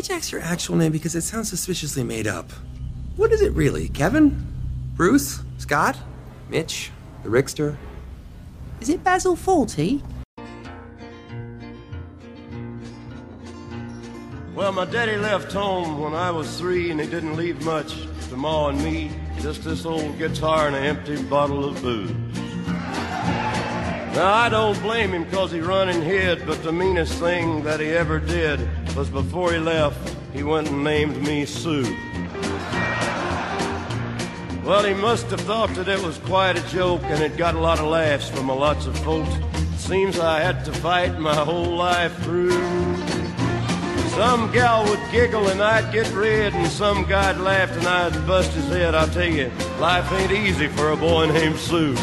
Hey, 0.09 0.15
is 0.15 0.21
Ajax 0.21 0.33
your 0.33 0.41
actual 0.41 0.77
name? 0.77 0.91
Because 0.91 1.15
it 1.15 1.21
sounds 1.21 1.51
suspiciously 1.51 2.03
made 2.03 2.27
up. 2.27 2.51
What 3.17 3.31
is 3.31 3.43
it 3.43 3.53
really? 3.53 3.89
Kevin? 3.89 4.47
Bruce? 4.97 5.43
Scott? 5.59 5.99
Mitch? 6.49 6.91
The 7.25 7.29
Rickster? 7.29 7.77
Is 8.81 8.89
it 8.89 9.05
Basil 9.05 9.37
Fawlty? 9.37 10.03
Well, 14.55 14.73
my 14.73 14.87
daddy 14.87 15.17
left 15.17 15.53
home 15.53 16.01
when 16.01 16.15
I 16.15 16.31
was 16.31 16.59
three, 16.59 16.91
and 16.91 16.99
he 16.99 17.07
didn't 17.07 17.37
leave 17.37 17.63
much 17.63 17.95
to 18.31 18.37
Ma 18.37 18.69
and 18.69 18.83
me. 18.83 19.11
Just 19.41 19.63
this 19.65 19.85
old 19.85 20.17
guitar 20.17 20.69
and 20.69 20.77
an 20.77 20.85
empty 20.85 21.23
bottle 21.25 21.67
of 21.67 21.83
booze. 21.83 22.11
Now, 24.15 24.33
I 24.33 24.49
don't 24.49 24.81
blame 24.81 25.13
him 25.13 25.25
because 25.25 25.53
he 25.53 25.61
run 25.61 25.91
and 25.91 26.03
hid, 26.03 26.47
but 26.47 26.63
the 26.63 26.73
meanest 26.73 27.21
thing 27.21 27.63
that 27.65 27.79
he 27.79 27.89
ever 27.89 28.19
did 28.19 28.67
was 28.99 29.11
before 29.11 29.53
he 29.53 29.59
left, 29.59 30.13
he 30.33 30.43
went 30.43 30.69
and 30.69 30.83
named 30.83 31.23
me 31.23 31.47
Sue. 31.47 31.85
Well, 34.65 34.83
he 34.83 34.93
must 34.93 35.27
have 35.27 35.41
thought 35.43 35.73
that 35.77 35.87
it 35.87 36.03
was 36.03 36.19
quite 36.19 36.59
a 36.59 36.69
joke, 36.69 37.03
and 37.05 37.23
it 37.23 37.37
got 37.37 37.55
a 37.55 37.61
lot 37.61 37.79
of 37.79 37.87
laughs 37.87 38.29
from 38.29 38.49
a 38.49 38.55
lots 38.55 38.87
of 38.87 38.99
folks. 39.05 39.31
Seems 39.77 40.19
I 40.19 40.41
had 40.41 40.65
to 40.65 40.73
fight 40.73 41.21
my 41.21 41.33
whole 41.33 41.77
life 41.77 42.13
through. 42.25 42.51
Some 44.17 44.51
gal 44.51 44.83
would 44.91 45.01
giggle 45.13 45.47
and 45.47 45.63
I'd 45.63 45.93
get 45.93 46.13
red, 46.13 46.53
and 46.55 46.67
some 46.67 47.05
guy'd 47.05 47.39
laugh 47.39 47.71
and 47.77 47.87
I'd 47.87 48.27
bust 48.27 48.51
his 48.51 48.67
head. 48.67 48.97
I'll 48.97 49.07
tell 49.07 49.31
you, 49.31 49.49
life 49.79 50.11
ain't 50.11 50.33
easy 50.33 50.67
for 50.67 50.91
a 50.91 50.97
boy 50.97 51.27
named 51.27 51.57
Sue. 51.57 51.95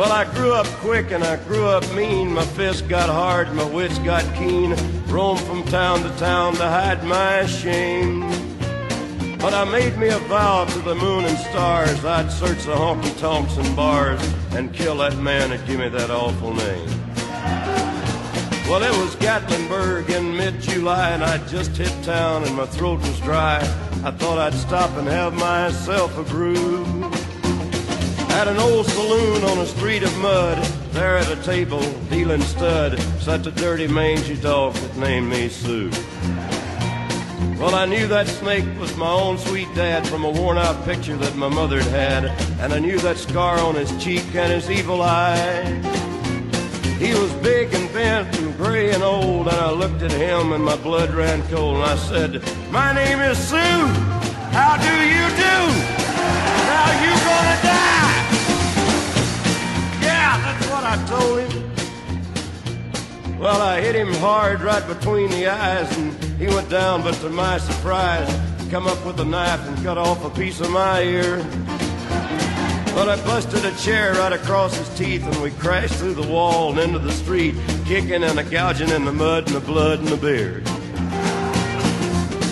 Well, 0.00 0.12
I 0.12 0.24
grew 0.32 0.54
up 0.54 0.64
quick 0.80 1.10
and 1.10 1.22
I 1.22 1.36
grew 1.44 1.66
up 1.66 1.84
mean. 1.92 2.32
My 2.32 2.42
fists 2.42 2.80
got 2.80 3.10
hard, 3.10 3.52
my 3.52 3.64
wits 3.64 3.98
got 3.98 4.24
keen. 4.34 4.74
Roamed 5.08 5.40
from 5.40 5.62
town 5.64 6.02
to 6.04 6.08
town 6.16 6.54
to 6.54 6.66
hide 6.66 7.04
my 7.04 7.44
shame. 7.44 8.20
But 9.36 9.52
I 9.52 9.70
made 9.70 9.98
me 9.98 10.08
a 10.08 10.16
vow 10.20 10.64
to 10.64 10.78
the 10.78 10.94
moon 10.94 11.26
and 11.26 11.36
stars 11.36 12.02
I'd 12.02 12.32
search 12.32 12.64
the 12.64 12.72
honky 12.72 13.14
tonks 13.20 13.58
and 13.58 13.76
bars 13.76 14.22
and 14.52 14.72
kill 14.72 14.96
that 14.96 15.18
man 15.18 15.50
that 15.50 15.66
give 15.66 15.78
me 15.78 15.90
that 15.90 16.10
awful 16.10 16.54
name. 16.54 16.88
Well, 18.70 18.82
it 18.82 18.96
was 19.02 19.14
Gatlinburg 19.16 20.08
in 20.08 20.34
mid-July, 20.34 21.10
and 21.10 21.22
I'd 21.22 21.46
just 21.46 21.76
hit 21.76 21.92
town, 22.02 22.44
and 22.44 22.56
my 22.56 22.64
throat 22.64 23.00
was 23.00 23.20
dry. 23.20 23.58
I 24.02 24.12
thought 24.12 24.38
I'd 24.38 24.54
stop 24.54 24.96
and 24.96 25.06
have 25.08 25.34
myself 25.34 26.16
a 26.16 26.22
brew. 26.22 26.99
At 28.38 28.48
an 28.48 28.58
old 28.58 28.86
saloon 28.86 29.44
on 29.44 29.58
a 29.58 29.66
street 29.66 30.02
of 30.02 30.16
mud, 30.18 30.58
there 30.92 31.18
at 31.18 31.30
a 31.30 31.36
table, 31.42 31.82
dealing 32.08 32.40
stud, 32.42 32.98
sat 33.20 33.46
a 33.46 33.50
dirty 33.50 33.86
mangy 33.86 34.36
dog 34.36 34.74
that 34.74 34.96
named 34.96 35.28
me 35.28 35.48
Sue. 35.48 35.90
Well, 37.58 37.74
I 37.74 37.84
knew 37.84 38.06
that 38.06 38.26
snake 38.26 38.64
was 38.78 38.96
my 38.96 39.10
own 39.10 39.36
sweet 39.36 39.68
dad 39.74 40.08
from 40.08 40.24
a 40.24 40.30
worn 40.30 40.56
out 40.56 40.82
picture 40.86 41.16
that 41.18 41.36
my 41.36 41.48
mother'd 41.48 41.82
had, 41.84 42.24
and 42.58 42.72
I 42.72 42.78
knew 42.78 42.98
that 43.00 43.18
scar 43.18 43.58
on 43.58 43.74
his 43.74 43.90
cheek 44.02 44.24
and 44.34 44.50
his 44.50 44.70
evil 44.70 45.02
eye. 45.02 45.64
He 46.98 47.12
was 47.12 47.32
big 47.42 47.74
and 47.74 47.92
bent 47.92 48.38
and 48.38 48.56
gray 48.56 48.92
and 48.92 49.02
old, 49.02 49.48
and 49.48 49.56
I 49.56 49.72
looked 49.72 50.00
at 50.02 50.12
him 50.12 50.52
and 50.52 50.64
my 50.64 50.76
blood 50.76 51.10
ran 51.12 51.42
cold, 51.48 51.76
and 51.76 51.84
I 51.84 51.96
said, 51.96 52.42
My 52.70 52.94
name 52.94 53.20
is 53.20 53.36
Sue. 53.36 53.56
How 54.56 54.76
do 54.76 54.94
you 55.14 55.26
do? 55.36 55.56
Now 56.70 56.88
you 57.04 57.12
gonna 57.24 57.62
die. 57.62 58.09
I 60.92 60.96
told 61.06 61.38
him. 61.38 61.70
Well, 63.38 63.62
I 63.62 63.80
hit 63.80 63.94
him 63.94 64.12
hard 64.14 64.60
right 64.60 64.84
between 64.88 65.30
the 65.30 65.46
eyes, 65.46 65.96
and 65.96 66.12
he 66.34 66.48
went 66.48 66.68
down, 66.68 67.02
but 67.02 67.14
to 67.20 67.30
my 67.30 67.58
surprise, 67.58 68.28
he 68.60 68.68
come 68.70 68.88
up 68.88 69.06
with 69.06 69.20
a 69.20 69.24
knife 69.24 69.64
and 69.68 69.80
cut 69.84 69.98
off 69.98 70.24
a 70.24 70.30
piece 70.30 70.60
of 70.60 70.68
my 70.70 71.00
ear. 71.02 71.36
But 72.92 73.08
I 73.08 73.14
busted 73.24 73.64
a 73.64 73.72
chair 73.76 74.14
right 74.14 74.32
across 74.32 74.76
his 74.76 74.88
teeth, 74.98 75.24
and 75.24 75.40
we 75.40 75.52
crashed 75.52 75.94
through 75.94 76.14
the 76.14 76.26
wall 76.26 76.72
and 76.72 76.80
into 76.80 76.98
the 76.98 77.12
street, 77.12 77.54
kicking 77.84 78.24
and 78.24 78.40
a 78.40 78.42
gouging 78.42 78.88
in 78.88 79.04
the 79.04 79.12
mud 79.12 79.46
and 79.46 79.54
the 79.54 79.60
blood 79.60 80.00
and 80.00 80.08
the 80.08 80.16
beard. 80.16 80.64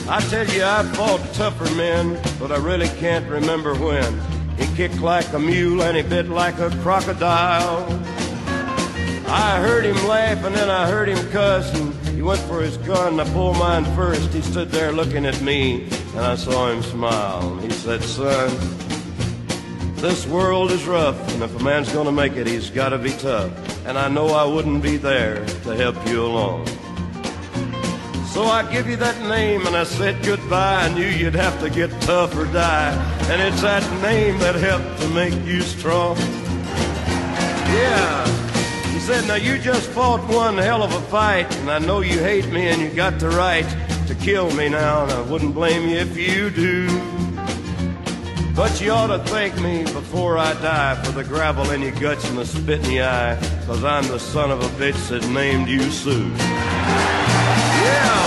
I 0.08 0.20
tell 0.30 0.46
you, 0.46 0.62
I've 0.62 0.88
fought 0.96 1.18
tougher 1.34 1.74
men, 1.74 2.16
but 2.38 2.52
I 2.52 2.58
really 2.58 2.88
can't 3.00 3.28
remember 3.28 3.74
when. 3.74 4.20
He 4.56 4.72
kicked 4.76 5.00
like 5.00 5.32
a 5.32 5.40
mule 5.40 5.82
and 5.82 5.96
he 5.96 6.04
bit 6.04 6.28
like 6.28 6.60
a 6.60 6.70
crocodile. 6.82 7.98
I 9.30 9.60
heard 9.60 9.84
him 9.84 9.96
laugh 10.06 10.42
and 10.44 10.54
then 10.54 10.70
I 10.70 10.88
heard 10.88 11.08
him 11.08 11.30
cuss 11.30 11.72
and 11.78 11.94
he 12.16 12.22
went 12.22 12.40
for 12.40 12.62
his 12.62 12.78
gun. 12.78 13.20
I 13.20 13.30
pulled 13.32 13.58
mine 13.58 13.84
first. 13.94 14.32
He 14.32 14.40
stood 14.40 14.70
there 14.70 14.90
looking 14.90 15.26
at 15.26 15.38
me 15.42 15.82
and 15.84 16.20
I 16.20 16.34
saw 16.34 16.70
him 16.70 16.82
smile. 16.82 17.58
He 17.58 17.68
said, 17.68 18.02
son, 18.02 18.48
this 19.96 20.26
world 20.26 20.70
is 20.72 20.86
rough 20.86 21.16
and 21.34 21.42
if 21.42 21.54
a 21.60 21.62
man's 21.62 21.92
gonna 21.92 22.10
make 22.10 22.36
it, 22.36 22.46
he's 22.46 22.70
gotta 22.70 22.96
be 22.96 23.10
tough. 23.10 23.52
And 23.86 23.98
I 23.98 24.08
know 24.08 24.28
I 24.28 24.44
wouldn't 24.44 24.82
be 24.82 24.96
there 24.96 25.44
to 25.44 25.76
help 25.76 25.96
you 26.08 26.24
along. 26.24 26.66
So 28.28 28.44
I 28.44 28.66
give 28.72 28.88
you 28.88 28.96
that 28.96 29.20
name 29.28 29.66
and 29.66 29.76
I 29.76 29.84
said 29.84 30.24
goodbye. 30.24 30.84
I 30.84 30.94
knew 30.94 31.06
you'd 31.06 31.34
have 31.34 31.60
to 31.60 31.68
get 31.68 31.90
tough 32.00 32.34
or 32.34 32.46
die. 32.46 32.92
And 33.30 33.42
it's 33.42 33.60
that 33.60 33.82
name 34.00 34.38
that 34.38 34.54
helped 34.54 35.02
to 35.02 35.08
make 35.08 35.34
you 35.44 35.60
strong. 35.60 36.16
Yeah. 37.76 38.47
Said, 39.08 39.26
now 39.26 39.36
you 39.36 39.56
just 39.56 39.88
fought 39.92 40.20
one 40.28 40.58
hell 40.58 40.82
of 40.82 40.92
a 40.92 41.00
fight. 41.00 41.50
And 41.60 41.70
I 41.70 41.78
know 41.78 42.02
you 42.02 42.18
hate 42.18 42.46
me 42.48 42.68
and 42.68 42.78
you 42.82 42.90
got 42.90 43.18
the 43.18 43.30
right 43.30 43.64
to 44.06 44.14
kill 44.14 44.50
me 44.54 44.68
now. 44.68 45.04
And 45.04 45.12
I 45.12 45.22
wouldn't 45.22 45.54
blame 45.54 45.88
you 45.88 45.96
if 45.96 46.14
you 46.14 46.50
do. 46.50 46.88
But 48.54 48.82
you 48.82 48.90
ought 48.90 49.06
to 49.06 49.18
thank 49.20 49.58
me 49.62 49.84
before 49.84 50.36
I 50.36 50.52
die 50.60 51.02
for 51.02 51.12
the 51.12 51.24
gravel 51.24 51.70
in 51.70 51.80
your 51.80 51.92
guts 51.92 52.28
and 52.28 52.36
the 52.36 52.44
spit 52.44 52.84
in 52.84 52.90
your 52.90 53.06
eye, 53.06 53.38
cause 53.64 53.82
I'm 53.82 54.06
the 54.08 54.18
son 54.20 54.50
of 54.50 54.60
a 54.60 54.68
bitch 54.78 55.08
that 55.08 55.26
named 55.30 55.68
you 55.68 55.90
Sue. 55.90 56.28
Yeah, 56.28 56.36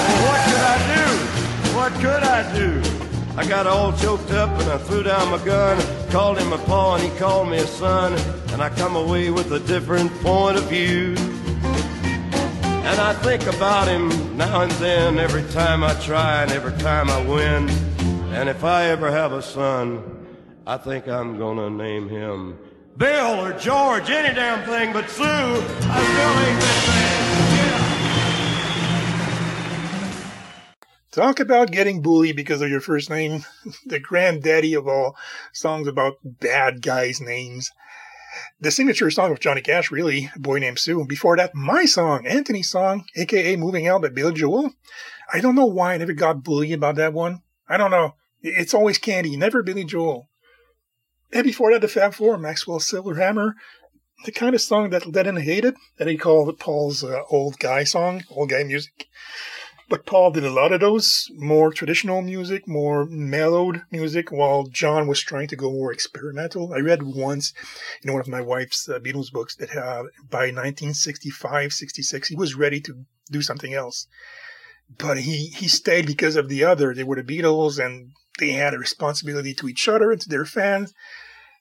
well, 0.07 0.25
what 0.25 0.41
could 0.49 0.63
I 0.65 0.77
do? 0.95 1.75
What 1.75 1.93
could 2.01 2.23
I 2.23 2.55
do? 2.55 3.00
I 3.37 3.45
got 3.47 3.65
all 3.65 3.93
choked 3.93 4.31
up 4.31 4.49
and 4.59 4.69
I 4.69 4.77
threw 4.77 5.03
down 5.03 5.31
my 5.31 5.43
gun, 5.43 5.81
called 6.09 6.37
him 6.37 6.51
a 6.51 6.57
paw 6.57 6.95
and 6.95 7.03
he 7.03 7.09
called 7.17 7.49
me 7.49 7.57
a 7.57 7.67
son, 7.67 8.13
and 8.51 8.61
I 8.61 8.69
come 8.69 8.95
away 8.95 9.31
with 9.31 9.51
a 9.53 9.59
different 9.59 10.11
point 10.21 10.57
of 10.57 10.63
view. 10.65 11.15
And 12.91 12.99
I 12.99 13.13
think 13.13 13.45
about 13.47 13.87
him 13.87 14.35
now 14.35 14.61
and 14.61 14.71
then, 14.73 15.17
every 15.17 15.43
time 15.51 15.83
I 15.83 15.93
try 16.01 16.43
and 16.43 16.51
every 16.51 16.77
time 16.79 17.09
I 17.09 17.25
win. 17.25 17.69
And 18.33 18.49
if 18.49 18.63
I 18.63 18.85
ever 18.85 19.09
have 19.09 19.31
a 19.31 19.41
son, 19.41 20.25
I 20.67 20.77
think 20.77 21.07
I'm 21.07 21.37
gonna 21.37 21.69
name 21.69 22.09
him 22.09 22.57
Bill 22.97 23.45
or 23.45 23.53
George, 23.53 24.09
any 24.09 24.35
damn 24.35 24.67
thing 24.67 24.93
but 24.93 25.09
Sue. 25.09 25.23
I 25.23 26.03
still 26.03 26.39
ain't 26.45 26.59
this 26.59 27.30
Talk 31.11 31.41
about 31.41 31.71
getting 31.71 32.01
bullied 32.01 32.37
because 32.37 32.61
of 32.61 32.69
your 32.69 32.79
first 32.79 33.09
name. 33.09 33.43
the 33.85 33.99
granddaddy 33.99 34.73
of 34.73 34.87
all 34.87 35.17
songs 35.51 35.87
about 35.87 36.13
bad 36.23 36.81
guys' 36.81 37.19
names. 37.19 37.69
The 38.61 38.71
signature 38.71 39.11
song 39.11 39.29
of 39.29 39.41
Johnny 39.41 39.59
Cash, 39.59 39.91
really, 39.91 40.29
Boy 40.37 40.59
Named 40.59 40.79
Sue. 40.79 41.05
Before 41.05 41.35
that, 41.35 41.53
my 41.53 41.83
song, 41.83 42.25
Anthony's 42.25 42.69
song, 42.69 43.03
aka 43.17 43.57
Moving 43.57 43.87
Out 43.87 44.03
by 44.03 44.07
Billy 44.07 44.33
Joel. 44.33 44.71
I 45.33 45.41
don't 45.41 45.55
know 45.55 45.65
why 45.65 45.93
I 45.93 45.97
never 45.97 46.13
got 46.13 46.45
bullied 46.45 46.71
about 46.71 46.95
that 46.95 47.11
one. 47.11 47.41
I 47.67 47.75
don't 47.75 47.91
know. 47.91 48.15
It's 48.41 48.73
always 48.73 48.97
Candy, 48.97 49.35
never 49.35 49.61
Billy 49.61 49.83
Joel. 49.83 50.29
And 51.33 51.43
before 51.43 51.73
that, 51.73 51.81
the 51.81 51.89
Fab 51.89 52.13
Four, 52.13 52.37
Maxwell 52.37 52.79
Silver 52.79 53.15
Hammer. 53.15 53.55
The 54.23 54.31
kind 54.31 54.55
of 54.55 54.61
song 54.61 54.91
that 54.91 55.07
Lennon 55.07 55.37
hated, 55.37 55.75
that 55.97 56.07
he 56.07 56.15
called 56.15 56.57
Paul's 56.57 57.03
uh, 57.03 57.23
old 57.29 57.59
guy 57.59 57.83
song, 57.83 58.23
old 58.29 58.49
guy 58.49 58.63
music. 58.63 59.07
But 59.91 60.05
Paul 60.05 60.31
did 60.31 60.45
a 60.45 60.49
lot 60.49 60.71
of 60.71 60.79
those 60.79 61.29
more 61.35 61.69
traditional 61.69 62.21
music, 62.21 62.65
more 62.65 63.05
mellowed 63.07 63.81
music, 63.91 64.31
while 64.31 64.63
John 64.63 65.05
was 65.05 65.19
trying 65.19 65.49
to 65.49 65.57
go 65.57 65.69
more 65.69 65.91
experimental. 65.91 66.73
I 66.73 66.77
read 66.77 67.03
once 67.03 67.51
in 68.01 68.13
one 68.13 68.21
of 68.21 68.29
my 68.29 68.39
wife's 68.39 68.87
uh, 68.87 68.99
Beatles 68.99 69.33
books 69.33 69.53
that 69.57 69.75
uh, 69.75 70.03
by 70.29 70.47
1965, 70.47 71.73
66, 71.73 72.29
he 72.29 72.35
was 72.37 72.55
ready 72.55 72.79
to 72.79 73.03
do 73.29 73.41
something 73.41 73.73
else. 73.73 74.07
But 74.97 75.17
he, 75.17 75.47
he 75.47 75.67
stayed 75.67 76.07
because 76.07 76.37
of 76.37 76.47
the 76.47 76.63
other. 76.63 76.93
They 76.93 77.03
were 77.03 77.21
the 77.21 77.23
Beatles 77.23 77.77
and 77.77 78.13
they 78.39 78.51
had 78.51 78.73
a 78.73 78.79
responsibility 78.79 79.53
to 79.55 79.67
each 79.67 79.89
other 79.89 80.09
and 80.09 80.21
to 80.21 80.29
their 80.29 80.45
fans. 80.45 80.93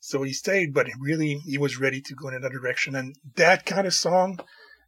So 0.00 0.22
he 0.22 0.32
stayed, 0.32 0.72
but 0.72 0.86
really 1.00 1.40
he 1.44 1.58
was 1.58 1.80
ready 1.80 2.00
to 2.02 2.14
go 2.14 2.28
in 2.28 2.34
another 2.34 2.60
direction. 2.60 2.94
And 2.94 3.16
that 3.34 3.66
kind 3.66 3.88
of 3.88 3.92
song 3.92 4.38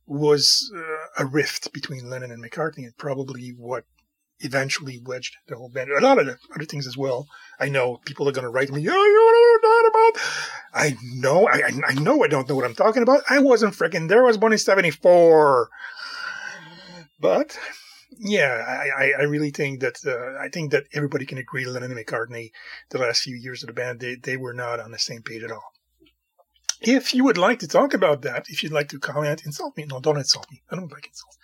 was 0.07 0.72
uh, 0.76 1.02
a 1.19 1.25
rift 1.25 1.73
between 1.73 2.09
Lennon 2.09 2.31
and 2.31 2.43
McCartney, 2.43 2.85
and 2.85 2.97
probably 2.97 3.51
what 3.51 3.85
eventually 4.41 5.01
wedged 5.05 5.37
the 5.47 5.57
whole 5.57 5.69
band. 5.69 5.91
A 5.91 6.01
lot 6.01 6.19
of 6.19 6.27
the 6.27 6.37
other 6.55 6.65
things 6.65 6.87
as 6.87 6.97
well. 6.97 7.29
I 7.61 7.69
know 7.69 8.01
people 8.05 8.29
are 8.29 8.33
going 8.33 8.45
to 8.45 8.51
write 8.51 8.71
me, 8.71 8.81
"Oh, 8.81 8.81
you 8.81 8.91
don't 8.91 9.63
know 9.63 9.69
what 9.69 9.85
I'm 9.85 9.91
about." 9.91 10.23
I 10.75 10.97
know, 11.15 11.49
I, 11.49 11.71
I 11.87 11.95
know, 11.95 12.25
I 12.25 12.29
don't 12.29 12.49
know 12.49 12.57
what 12.57 12.65
I'm 12.65 12.75
talking 12.75 13.03
about. 13.03 13.23
I 13.29 13.39
wasn't 13.39 13.75
freaking 13.75 14.09
there. 14.09 14.23
I 14.23 14.27
was 14.27 14.39
born 14.39 14.53
in 14.53 14.59
'74, 14.59 15.69
but 17.21 17.59
yeah, 18.19 18.65
I, 18.67 19.05
I, 19.05 19.13
I 19.21 19.23
really 19.23 19.51
think 19.51 19.81
that 19.81 19.99
uh, 20.07 20.43
I 20.43 20.49
think 20.49 20.73
that 20.73 20.85
everybody 20.93 21.27
can 21.27 21.39
agree. 21.39 21.65
Lennon 21.65 21.93
and 21.93 22.07
McCartney, 22.07 22.51
the 22.91 22.99
last 22.99 23.23
few 23.23 23.37
years 23.37 23.63
of 23.63 23.69
the 23.69 23.73
band, 23.73 24.01
they 24.01 24.17
they 24.17 24.37
were 24.37 24.55
not 24.55 24.81
on 24.81 24.91
the 24.91 24.99
same 24.99 25.23
page 25.23 25.43
at 25.43 25.53
all. 25.53 25.73
If 26.85 27.14
you 27.14 27.24
would 27.24 27.39
like 27.39 27.61
to 27.61 27.68
talk 27.68 27.95
about 27.95 28.22
that, 28.22 28.47
if 28.49 28.62
you'd 28.62 28.72
like 28.72 28.89
to 28.89 28.99
comment, 28.99 29.47
insult 29.47 29.76
me. 29.76 29.87
No, 29.89 30.01
don't 30.01 30.18
insult 30.18 30.51
me. 30.51 30.62
I 30.70 30.76
don't 30.76 30.91
like 30.91 31.07
insults. 31.07 31.39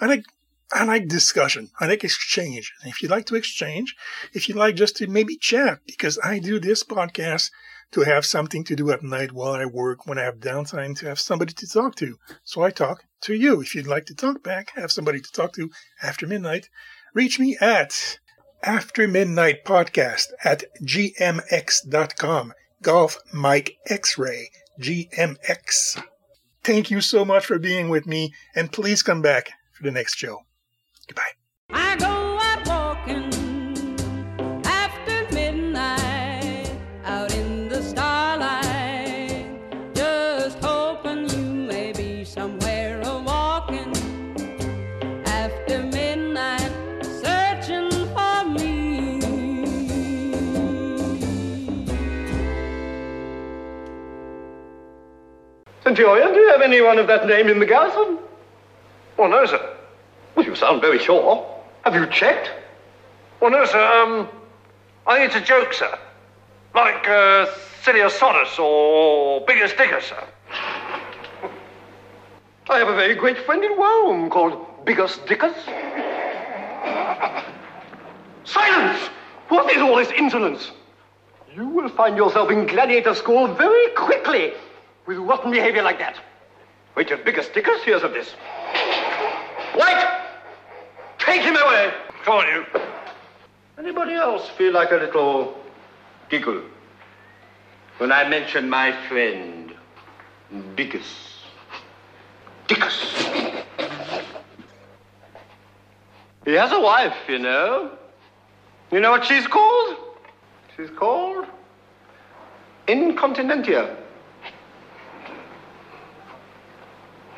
I 0.00 0.06
like 0.06 0.24
I 0.72 0.84
like 0.84 1.08
discussion. 1.08 1.70
I 1.80 1.86
like 1.86 2.04
exchange. 2.04 2.72
And 2.82 2.92
if 2.92 3.02
you'd 3.02 3.10
like 3.10 3.26
to 3.26 3.34
exchange, 3.34 3.96
if 4.32 4.48
you'd 4.48 4.56
like 4.56 4.76
just 4.76 4.96
to 4.96 5.08
maybe 5.08 5.36
chat, 5.36 5.80
because 5.84 6.18
I 6.22 6.38
do 6.38 6.60
this 6.60 6.84
podcast 6.84 7.50
to 7.90 8.02
have 8.02 8.24
something 8.24 8.62
to 8.64 8.76
do 8.76 8.92
at 8.92 9.02
night 9.02 9.32
while 9.32 9.54
I 9.54 9.64
work, 9.64 10.06
when 10.06 10.16
I 10.16 10.22
have 10.22 10.36
downtime, 10.36 10.96
to 10.98 11.06
have 11.06 11.18
somebody 11.18 11.52
to 11.54 11.66
talk 11.66 11.96
to. 11.96 12.16
So 12.44 12.62
I 12.62 12.70
talk 12.70 13.02
to 13.22 13.34
you. 13.34 13.60
If 13.60 13.74
you'd 13.74 13.88
like 13.88 14.06
to 14.06 14.14
talk 14.14 14.44
back, 14.44 14.70
have 14.76 14.92
somebody 14.92 15.20
to 15.20 15.32
talk 15.32 15.52
to 15.54 15.70
after 16.00 16.26
midnight, 16.26 16.68
reach 17.14 17.40
me 17.40 17.58
at 17.60 18.20
After 18.62 19.08
Midnight 19.08 19.64
Podcast 19.64 20.26
at 20.44 20.64
gmx.com. 20.84 22.52
Golf 22.82 23.18
Mike 23.32 23.76
X-Ray, 23.88 24.50
GMX. 24.80 26.02
Thank 26.62 26.90
you 26.90 27.00
so 27.00 27.24
much 27.24 27.46
for 27.46 27.58
being 27.58 27.88
with 27.88 28.06
me, 28.06 28.34
and 28.54 28.72
please 28.72 29.02
come 29.02 29.22
back 29.22 29.50
for 29.72 29.82
the 29.82 29.90
next 29.90 30.16
show. 30.16 30.40
I 31.72 32.19
Centurion, 55.90 56.32
do 56.32 56.38
you 56.38 56.52
have 56.52 56.62
anyone 56.62 57.00
of 57.00 57.08
that 57.08 57.26
name 57.26 57.48
in 57.48 57.58
the 57.58 57.66
garrison? 57.66 58.16
Oh, 59.18 59.26
no, 59.26 59.44
sir. 59.44 59.76
Well, 60.36 60.46
you 60.46 60.54
sound 60.54 60.80
very 60.80 61.00
sure. 61.00 61.44
Have 61.82 61.96
you 61.96 62.06
checked? 62.06 62.52
Well, 63.40 63.50
no, 63.50 63.64
sir. 63.64 63.84
Um, 63.84 64.28
I 65.04 65.18
think 65.18 65.34
it's 65.34 65.42
a 65.42 65.44
joke, 65.44 65.72
sir. 65.72 65.98
Like 66.76 67.08
uh, 67.08 67.46
Sillius 67.82 68.16
Soddus 68.16 68.56
or 68.60 69.44
Biggus 69.46 69.72
Dickus, 69.72 70.02
sir. 70.02 70.24
I 72.68 72.78
have 72.78 72.88
a 72.88 72.94
very 72.94 73.16
great 73.16 73.38
friend 73.38 73.64
in 73.64 73.72
Rome 73.76 74.30
called 74.30 74.84
Biggus 74.84 75.18
Dickus. 75.26 75.56
Silence! 78.44 79.10
What 79.48 79.74
is 79.74 79.82
all 79.82 79.96
this 79.96 80.12
insolence? 80.16 80.70
You 81.52 81.66
will 81.66 81.88
find 81.88 82.16
yourself 82.16 82.48
in 82.52 82.66
gladiator 82.66 83.16
school 83.16 83.48
very 83.48 83.90
quickly 83.96 84.52
with 85.10 85.18
rotten 85.18 85.50
behavior 85.50 85.82
like 85.82 85.98
that. 85.98 86.16
Wait 86.94 87.08
till 87.08 87.18
Biggus 87.18 87.50
Dickus 87.52 87.82
hears 87.82 88.04
of 88.04 88.12
this. 88.12 88.32
Wait! 89.76 90.06
Take 91.18 91.42
him 91.42 91.56
away! 91.56 91.92
Come 92.22 92.36
on, 92.36 92.46
you. 92.46 92.64
Anybody 93.76 94.14
else 94.14 94.48
feel 94.50 94.72
like 94.72 94.92
a 94.92 94.96
little 94.96 95.58
giggle 96.28 96.62
when 97.98 98.12
I 98.12 98.28
mention 98.28 98.70
my 98.70 98.92
friend, 99.08 99.74
Biggus 100.76 101.40
Dickus? 102.68 103.64
He 106.44 106.52
has 106.52 106.70
a 106.70 106.80
wife, 106.80 107.16
you 107.28 107.40
know. 107.40 107.98
You 108.92 109.00
know 109.00 109.10
what 109.10 109.24
she's 109.24 109.48
called? 109.48 109.96
She's 110.76 110.90
called 110.90 111.46
Incontinentia. 112.86 113.96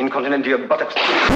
Incontinentia 0.03 0.59
buttocks. 0.59 1.23